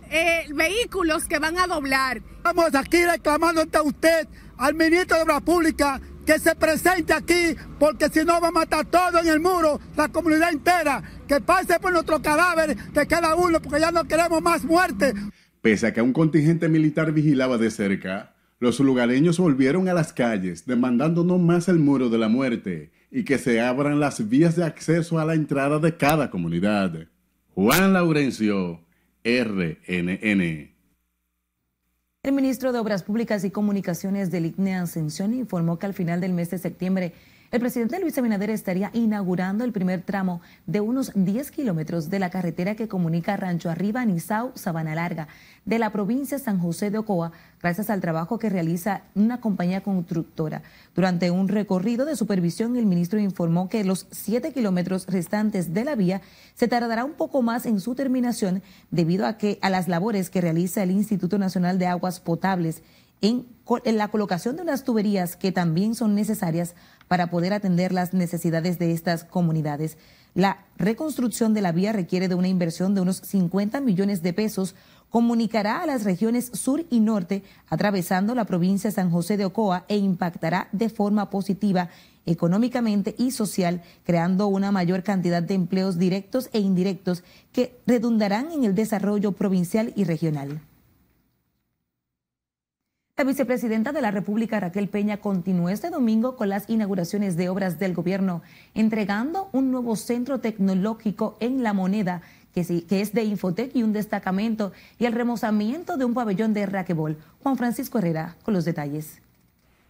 eh, 0.09 0.45
vehículos 0.53 1.25
que 1.25 1.39
van 1.39 1.57
a 1.57 1.67
doblar. 1.67 2.21
Estamos 2.37 2.75
aquí 2.75 3.03
reclamando 3.03 3.61
ante 3.61 3.81
usted 3.81 4.27
al 4.57 4.75
ministro 4.75 5.17
de 5.17 5.23
Obras 5.23 5.41
Públicas 5.41 6.01
que 6.25 6.39
se 6.39 6.55
presente 6.55 7.13
aquí, 7.13 7.55
porque 7.79 8.09
si 8.09 8.23
no 8.23 8.39
va 8.39 8.47
a 8.47 8.51
matar 8.51 8.85
todo 8.85 9.19
en 9.19 9.27
el 9.27 9.39
muro, 9.39 9.79
la 9.95 10.07
comunidad 10.09 10.51
entera, 10.51 11.03
que 11.27 11.41
pase 11.41 11.79
por 11.79 11.91
nuestro 11.91 12.21
cadáver 12.21 12.75
de 12.75 13.07
cada 13.07 13.35
uno, 13.35 13.61
porque 13.61 13.79
ya 13.79 13.91
no 13.91 14.05
queremos 14.05 14.41
más 14.41 14.63
muerte. 14.63 15.13
Pese 15.61 15.87
a 15.87 15.93
que 15.93 16.01
un 16.01 16.13
contingente 16.13 16.69
militar 16.69 17.11
vigilaba 17.11 17.57
de 17.57 17.71
cerca, 17.71 18.35
los 18.59 18.79
lugareños 18.79 19.39
volvieron 19.39 19.89
a 19.89 19.93
las 19.93 20.13
calles 20.13 20.65
demandando 20.65 21.23
no 21.23 21.37
más 21.37 21.67
el 21.67 21.79
muro 21.79 22.09
de 22.09 22.17
la 22.17 22.29
muerte 22.29 22.91
y 23.11 23.25
que 23.25 23.37
se 23.37 23.61
abran 23.61 23.99
las 23.99 24.29
vías 24.29 24.55
de 24.55 24.63
acceso 24.63 25.19
a 25.19 25.25
la 25.25 25.35
entrada 25.35 25.79
de 25.79 25.97
cada 25.97 26.29
comunidad. 26.29 27.07
Juan 27.53 27.93
Laurencio, 27.93 28.81
RNN. 29.23 30.72
El 32.25 32.31
ministro 32.31 32.71
de 32.71 32.79
Obras 32.79 33.03
Públicas 33.03 33.43
y 33.43 33.51
Comunicaciones 33.51 34.31
del 34.31 34.45
ICNE 34.45 34.75
Ascensión 34.75 35.33
informó 35.33 35.77
que 35.77 35.87
al 35.87 35.93
final 35.93 36.21
del 36.21 36.31
mes 36.31 36.49
de 36.51 36.57
septiembre 36.57 37.11
el 37.53 37.59
presidente 37.59 37.99
Luis 37.99 38.17
Abinader 38.17 38.49
estaría 38.49 38.89
inaugurando 38.93 39.63
el 39.63 39.71
primer 39.71 40.01
tramo 40.01 40.41
de 40.65 40.81
unos 40.81 41.11
10 41.13 41.51
kilómetros 41.51 42.09
de 42.09 42.17
la 42.17 42.31
carretera 42.31 42.73
que 42.73 42.87
comunica 42.87 43.37
Rancho 43.37 43.69
Arriba, 43.69 44.03
Nizao, 44.05 44.53
Sabana 44.55 44.95
Larga, 44.95 45.27
de 45.63 45.77
la 45.77 45.91
provincia 45.91 46.39
San 46.39 46.57
José 46.57 46.89
de 46.89 46.97
Ocoa, 46.97 47.31
gracias 47.61 47.91
al 47.91 48.01
trabajo 48.01 48.39
que 48.39 48.49
realiza 48.49 49.03
una 49.13 49.39
compañía 49.39 49.81
constructora. 49.81 50.63
Durante 50.95 51.29
un 51.29 51.47
recorrido 51.47 52.07
de 52.07 52.15
supervisión, 52.15 52.75
el 52.75 52.87
ministro 52.87 53.19
informó 53.19 53.69
que 53.69 53.83
los 53.83 54.07
7 54.09 54.51
kilómetros 54.51 55.05
restantes 55.05 55.75
de 55.75 55.85
la 55.85 55.93
vía 55.93 56.21
se 56.55 56.67
tardará 56.67 57.05
un 57.05 57.13
poco 57.13 57.43
más 57.43 57.67
en 57.67 57.79
su 57.79 57.93
terminación 57.93 58.63
debido 58.89 59.27
a 59.27 59.37
que 59.37 59.59
a 59.61 59.69
las 59.69 59.87
labores 59.87 60.31
que 60.31 60.41
realiza 60.41 60.81
el 60.81 60.89
Instituto 60.89 61.37
Nacional 61.37 61.77
de 61.77 61.85
Aguas 61.85 62.19
Potables 62.19 62.81
en 63.23 63.45
la 63.85 64.09
colocación 64.09 64.57
de 64.57 64.63
unas 64.63 64.83
tuberías 64.83 65.37
que 65.37 65.53
también 65.53 65.95
son 65.95 66.13
necesarias 66.13 66.75
para 67.07 67.29
poder 67.29 67.53
atender 67.53 67.91
las 67.91 68.13
necesidades 68.13 68.79
de 68.79 68.91
estas 68.91 69.23
comunidades. 69.23 69.97
La 70.35 70.65
reconstrucción 70.77 71.53
de 71.53 71.61
la 71.61 71.71
vía 71.71 71.91
requiere 71.91 72.27
de 72.27 72.35
una 72.35 72.47
inversión 72.47 72.95
de 72.95 73.01
unos 73.01 73.17
50 73.17 73.81
millones 73.81 74.23
de 74.23 74.33
pesos. 74.33 74.73
Comunicará 75.09 75.83
a 75.83 75.85
las 75.85 76.05
regiones 76.05 76.49
sur 76.53 76.85
y 76.89 76.99
norte, 77.01 77.43
atravesando 77.69 78.33
la 78.33 78.45
provincia 78.45 78.89
de 78.89 78.95
San 78.95 79.11
José 79.11 79.37
de 79.37 79.45
Ocoa, 79.45 79.85
e 79.87 79.97
impactará 79.97 80.69
de 80.71 80.89
forma 80.89 81.29
positiva 81.29 81.89
económicamente 82.25 83.13
y 83.17 83.29
social, 83.29 83.83
creando 84.03 84.47
una 84.47 84.71
mayor 84.71 85.03
cantidad 85.03 85.43
de 85.43 85.53
empleos 85.53 85.99
directos 85.99 86.49
e 86.51 86.59
indirectos 86.59 87.23
que 87.51 87.79
redundarán 87.85 88.51
en 88.51 88.63
el 88.63 88.73
desarrollo 88.73 89.33
provincial 89.33 89.93
y 89.95 90.05
regional. 90.05 90.61
La 93.15 93.25
vicepresidenta 93.25 93.91
de 93.91 94.01
la 94.01 94.09
República, 94.09 94.59
Raquel 94.59 94.89
Peña, 94.89 95.17
continuó 95.17 95.69
este 95.69 95.91
domingo 95.91 96.35
con 96.35 96.49
las 96.49 96.67
inauguraciones 96.67 97.37
de 97.37 97.47
obras 97.47 97.77
del 97.77 97.93
gobierno, 97.93 98.41
entregando 98.73 99.49
un 99.51 99.69
nuevo 99.69 99.95
centro 99.95 100.39
tecnológico 100.39 101.37
en 101.39 101.61
La 101.61 101.73
Moneda, 101.73 102.23
que, 102.55 102.61
es 102.89 103.13
de 103.13 103.23
Infotec 103.23 103.75
y 103.75 103.83
un 103.83 103.93
destacamento, 103.93 104.71
y 104.97 105.05
el 105.05 105.13
remozamiento 105.13 105.95
de 105.95 106.05
un 106.05 106.15
pabellón 106.15 106.55
de 106.55 106.65
raquebol. 106.65 107.19
Juan 107.43 107.55
Francisco 107.55 107.99
Herrera 107.99 108.35
con 108.41 108.55
los 108.55 108.65
detalles. 108.65 109.21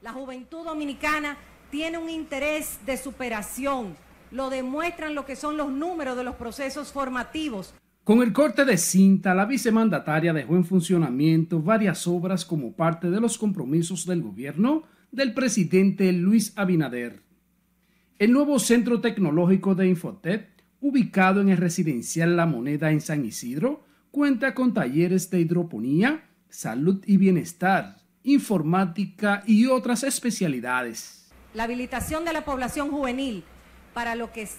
La 0.01 0.12
juventud 0.12 0.65
dominicana 0.65 1.38
tiene 1.71 1.97
un 1.99 2.09
interés 2.09 2.79
de 2.86 2.97
superación, 2.97 3.95
lo 4.31 4.49
demuestran 4.49 5.15
lo 5.15 5.25
que 5.25 5.38
son 5.38 5.55
los 5.55 5.71
números 5.71 6.17
de 6.17 6.25
los 6.25 6.36
procesos 6.36 6.91
formativos. 6.91 7.73
Con 8.04 8.22
el 8.22 8.34
corte 8.34 8.66
de 8.66 8.78
cinta, 8.78 9.34
la 9.34 9.46
vicemandataria 9.46 10.34
dejó 10.34 10.58
en 10.58 10.66
funcionamiento 10.66 11.62
varias 11.62 12.06
obras 12.06 12.44
como 12.44 12.74
parte 12.74 13.10
de 13.10 13.22
los 13.22 13.38
compromisos 13.38 14.06
del 14.06 14.22
gobierno 14.22 14.84
del 15.13 15.34
presidente 15.34 16.12
Luis 16.12 16.52
Abinader. 16.58 17.22
El 18.20 18.34
nuevo 18.34 18.60
centro 18.60 19.00
tecnológico 19.00 19.74
de 19.74 19.88
Infotep, 19.88 20.50
ubicado 20.82 21.39
en 21.39 21.48
el 21.48 21.56
residencial 21.56 22.36
La 22.36 22.46
Moneda 22.46 22.92
en 22.92 23.00
San 23.00 23.24
Isidro, 23.24 23.86
cuenta 24.12 24.54
con 24.54 24.74
talleres 24.74 25.30
de 25.30 25.39
hidroponía, 25.39 26.26
salud 26.50 27.02
y 27.08 27.16
bienestar, 27.16 28.00
informática 28.24 29.44
y 29.48 29.68
otras 29.68 30.04
especialidades. 30.04 31.32
La 31.54 31.63
habilitación 31.63 32.26
de 32.26 32.34
la 32.34 32.44
población 32.44 32.89
juvenil 32.92 33.46
para 33.94 34.16
lo 34.16 34.34
que 34.34 34.42
es 34.42 34.58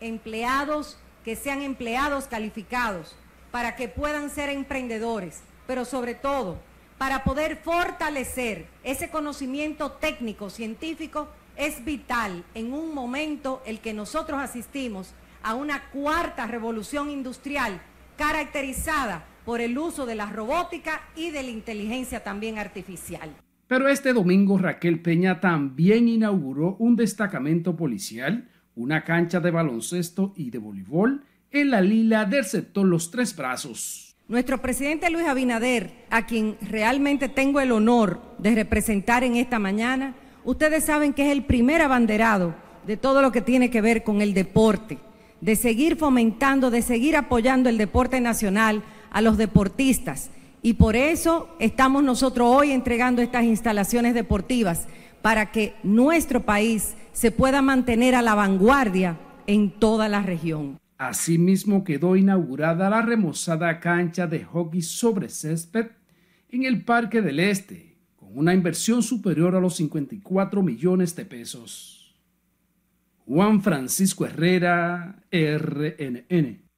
empleados 0.00 0.98
que 1.24 1.36
sean 1.36 1.62
empleados 1.62 2.26
calificados, 2.26 3.16
para 3.50 3.76
que 3.76 3.88
puedan 3.88 4.30
ser 4.30 4.48
emprendedores, 4.48 5.42
pero 5.66 5.84
sobre 5.84 6.14
todo 6.14 6.58
para 7.00 7.24
poder 7.24 7.56
fortalecer 7.56 8.66
ese 8.84 9.08
conocimiento 9.08 9.92
técnico, 9.92 10.50
científico, 10.50 11.28
es 11.56 11.82
vital 11.82 12.44
en 12.54 12.74
un 12.74 12.94
momento 12.94 13.62
el 13.64 13.80
que 13.80 13.94
nosotros 13.94 14.38
asistimos 14.38 15.14
a 15.42 15.54
una 15.54 15.88
cuarta 15.92 16.46
revolución 16.46 17.08
industrial 17.08 17.80
caracterizada 18.18 19.24
por 19.46 19.62
el 19.62 19.78
uso 19.78 20.04
de 20.04 20.14
la 20.14 20.26
robótica 20.26 21.00
y 21.16 21.30
de 21.30 21.42
la 21.42 21.48
inteligencia 21.48 22.22
también 22.22 22.58
artificial. 22.58 23.34
Pero 23.66 23.88
este 23.88 24.12
domingo 24.12 24.58
Raquel 24.58 25.00
Peña 25.00 25.40
también 25.40 26.06
inauguró 26.06 26.76
un 26.78 26.96
destacamento 26.96 27.76
policial 27.76 28.50
una 28.76 29.04
cancha 29.04 29.40
de 29.40 29.50
baloncesto 29.50 30.32
y 30.36 30.50
de 30.50 30.58
voleibol 30.58 31.24
en 31.50 31.70
la 31.70 31.80
lila 31.80 32.24
del 32.24 32.44
sector 32.44 32.86
Los 32.86 33.10
Tres 33.10 33.34
Brazos. 33.36 34.14
Nuestro 34.28 34.62
presidente 34.62 35.10
Luis 35.10 35.26
Abinader, 35.26 35.90
a 36.08 36.24
quien 36.24 36.56
realmente 36.60 37.28
tengo 37.28 37.60
el 37.60 37.72
honor 37.72 38.20
de 38.38 38.54
representar 38.54 39.24
en 39.24 39.34
esta 39.34 39.58
mañana, 39.58 40.14
ustedes 40.44 40.84
saben 40.84 41.12
que 41.12 41.26
es 41.26 41.32
el 41.32 41.44
primer 41.44 41.82
abanderado 41.82 42.54
de 42.86 42.96
todo 42.96 43.22
lo 43.22 43.32
que 43.32 43.40
tiene 43.40 43.70
que 43.70 43.80
ver 43.80 44.04
con 44.04 44.22
el 44.22 44.32
deporte, 44.32 44.98
de 45.40 45.56
seguir 45.56 45.96
fomentando, 45.96 46.70
de 46.70 46.82
seguir 46.82 47.16
apoyando 47.16 47.68
el 47.68 47.78
deporte 47.78 48.20
nacional 48.20 48.84
a 49.10 49.20
los 49.20 49.36
deportistas. 49.36 50.30
Y 50.62 50.74
por 50.74 50.94
eso 50.94 51.48
estamos 51.58 52.04
nosotros 52.04 52.48
hoy 52.48 52.70
entregando 52.70 53.22
estas 53.22 53.44
instalaciones 53.44 54.14
deportivas 54.14 54.86
para 55.22 55.52
que 55.52 55.74
nuestro 55.82 56.44
país 56.44 56.94
se 57.12 57.30
pueda 57.30 57.62
mantener 57.62 58.14
a 58.14 58.22
la 58.22 58.34
vanguardia 58.34 59.18
en 59.46 59.70
toda 59.70 60.08
la 60.08 60.22
región. 60.22 60.78
Asimismo 60.98 61.82
quedó 61.82 62.16
inaugurada 62.16 62.90
la 62.90 63.02
remozada 63.02 63.80
cancha 63.80 64.26
de 64.26 64.44
hockey 64.44 64.82
sobre 64.82 65.28
césped 65.28 65.86
en 66.50 66.64
el 66.64 66.84
Parque 66.84 67.22
del 67.22 67.40
Este, 67.40 67.96
con 68.16 68.36
una 68.36 68.54
inversión 68.54 69.02
superior 69.02 69.56
a 69.56 69.60
los 69.60 69.76
54 69.76 70.62
millones 70.62 71.16
de 71.16 71.24
pesos. 71.24 72.14
Juan 73.26 73.62
Francisco 73.62 74.26
Herrera, 74.26 75.22
RNN. 75.30 76.70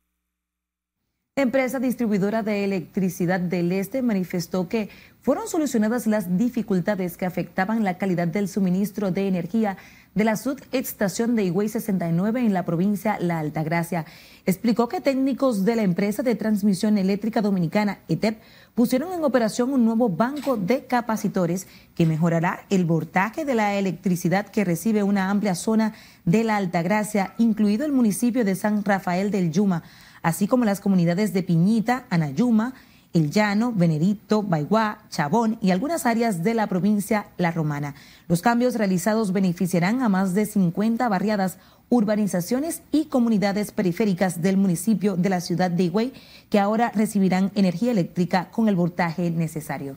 La 1.34 1.44
empresa 1.44 1.80
distribuidora 1.80 2.42
de 2.42 2.64
electricidad 2.64 3.40
del 3.40 3.72
Este 3.72 4.02
manifestó 4.02 4.68
que 4.68 4.90
fueron 5.22 5.46
solucionadas 5.46 6.08
las 6.08 6.36
dificultades 6.36 7.16
que 7.16 7.26
afectaban 7.26 7.84
la 7.84 7.96
calidad 7.96 8.26
del 8.26 8.48
suministro 8.48 9.12
de 9.12 9.28
energía 9.28 9.76
de 10.14 10.24
la 10.24 10.36
subestación 10.36 11.36
de 11.36 11.44
Higüey 11.44 11.68
69 11.68 12.40
en 12.40 12.52
la 12.52 12.64
provincia 12.64 13.16
La 13.20 13.38
Altagracia. 13.38 14.04
Explicó 14.44 14.88
que 14.88 15.00
técnicos 15.00 15.64
de 15.64 15.76
la 15.76 15.82
empresa 15.82 16.22
de 16.22 16.34
transmisión 16.34 16.98
eléctrica 16.98 17.40
dominicana 17.40 18.00
ETEP 18.08 18.42
pusieron 18.74 19.12
en 19.12 19.24
operación 19.24 19.72
un 19.72 19.84
nuevo 19.84 20.08
banco 20.08 20.56
de 20.56 20.86
capacitores 20.86 21.68
que 21.94 22.04
mejorará 22.04 22.66
el 22.68 22.84
voltaje 22.84 23.44
de 23.44 23.54
la 23.54 23.76
electricidad 23.76 24.48
que 24.48 24.64
recibe 24.64 25.04
una 25.04 25.30
amplia 25.30 25.54
zona 25.54 25.94
de 26.24 26.42
La 26.42 26.56
Altagracia, 26.56 27.34
incluido 27.38 27.86
el 27.86 27.92
municipio 27.92 28.44
de 28.44 28.56
San 28.56 28.84
Rafael 28.84 29.30
del 29.30 29.52
Yuma, 29.52 29.84
así 30.20 30.48
como 30.48 30.64
las 30.64 30.80
comunidades 30.80 31.32
de 31.32 31.42
Piñita, 31.42 32.06
Anayuma, 32.10 32.74
el 33.12 33.30
Llano, 33.30 33.72
Venerito, 33.72 34.42
Baiguá, 34.42 34.98
Chabón 35.10 35.58
y 35.60 35.70
algunas 35.70 36.06
áreas 36.06 36.42
de 36.42 36.54
la 36.54 36.66
provincia 36.66 37.26
La 37.36 37.50
Romana. 37.50 37.94
Los 38.28 38.42
cambios 38.42 38.74
realizados 38.76 39.32
beneficiarán 39.32 40.02
a 40.02 40.08
más 40.08 40.34
de 40.34 40.46
50 40.46 41.08
barriadas, 41.08 41.58
urbanizaciones 41.88 42.82
y 42.90 43.06
comunidades 43.06 43.70
periféricas 43.70 44.40
del 44.40 44.56
municipio 44.56 45.16
de 45.16 45.28
la 45.28 45.40
ciudad 45.40 45.70
de 45.70 45.84
Higüey, 45.84 46.12
que 46.48 46.58
ahora 46.58 46.90
recibirán 46.94 47.52
energía 47.54 47.90
eléctrica 47.90 48.48
con 48.50 48.68
el 48.68 48.76
voltaje 48.76 49.30
necesario. 49.30 49.96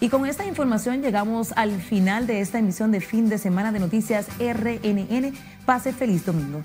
Y 0.00 0.08
con 0.08 0.26
esta 0.26 0.44
información 0.44 1.00
llegamos 1.00 1.52
al 1.54 1.80
final 1.80 2.26
de 2.26 2.40
esta 2.40 2.58
emisión 2.58 2.90
de 2.90 3.00
fin 3.00 3.28
de 3.28 3.38
semana 3.38 3.70
de 3.70 3.78
noticias 3.78 4.26
RNN. 4.40 5.32
Pase 5.64 5.92
feliz 5.92 6.26
domingo. 6.26 6.62